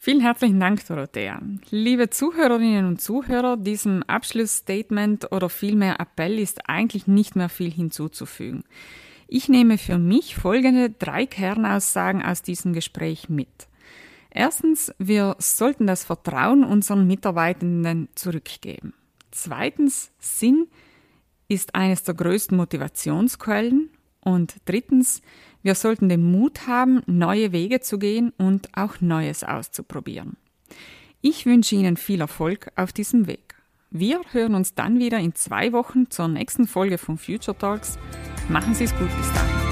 Vielen 0.00 0.20
herzlichen 0.20 0.60
Dank, 0.60 0.86
Dorothea. 0.86 1.42
Liebe 1.70 2.08
Zuhörerinnen 2.08 2.86
und 2.86 3.00
Zuhörer, 3.00 3.56
diesem 3.56 4.04
Abschlussstatement 4.04 5.32
oder 5.32 5.48
vielmehr 5.48 5.98
Appell 5.98 6.38
ist 6.38 6.68
eigentlich 6.68 7.08
nicht 7.08 7.34
mehr 7.34 7.48
viel 7.48 7.72
hinzuzufügen. 7.72 8.62
Ich 9.26 9.48
nehme 9.48 9.76
für 9.76 9.98
mich 9.98 10.36
folgende 10.36 10.90
drei 10.90 11.26
Kernaussagen 11.26 12.22
aus 12.22 12.42
diesem 12.42 12.72
Gespräch 12.74 13.28
mit. 13.28 13.66
Erstens, 14.30 14.94
wir 14.98 15.34
sollten 15.40 15.88
das 15.88 16.04
Vertrauen 16.04 16.62
unseren 16.62 17.08
Mitarbeitenden 17.08 18.08
zurückgeben. 18.14 18.94
Zweitens, 19.32 20.12
Sinn 20.20 20.68
ist 21.48 21.74
eines 21.74 22.04
der 22.04 22.14
größten 22.14 22.56
Motivationsquellen 22.56 23.90
und 24.20 24.54
drittens, 24.64 25.22
wir 25.62 25.74
sollten 25.74 26.08
den 26.08 26.30
Mut 26.30 26.66
haben, 26.66 27.02
neue 27.06 27.52
Wege 27.52 27.80
zu 27.80 27.98
gehen 27.98 28.32
und 28.38 28.68
auch 28.76 29.00
Neues 29.00 29.44
auszuprobieren. 29.44 30.36
Ich 31.20 31.46
wünsche 31.46 31.74
Ihnen 31.74 31.96
viel 31.96 32.20
Erfolg 32.20 32.70
auf 32.76 32.92
diesem 32.92 33.26
Weg. 33.26 33.54
Wir 33.90 34.20
hören 34.32 34.54
uns 34.54 34.74
dann 34.74 34.98
wieder 34.98 35.18
in 35.18 35.34
zwei 35.34 35.72
Wochen 35.72 36.10
zur 36.10 36.28
nächsten 36.28 36.66
Folge 36.66 36.98
von 36.98 37.18
Future 37.18 37.56
Talks. 37.56 37.98
Machen 38.48 38.74
Sie 38.74 38.84
es 38.84 38.96
gut 38.96 39.08
bis 39.16 39.32
dahin. 39.32 39.67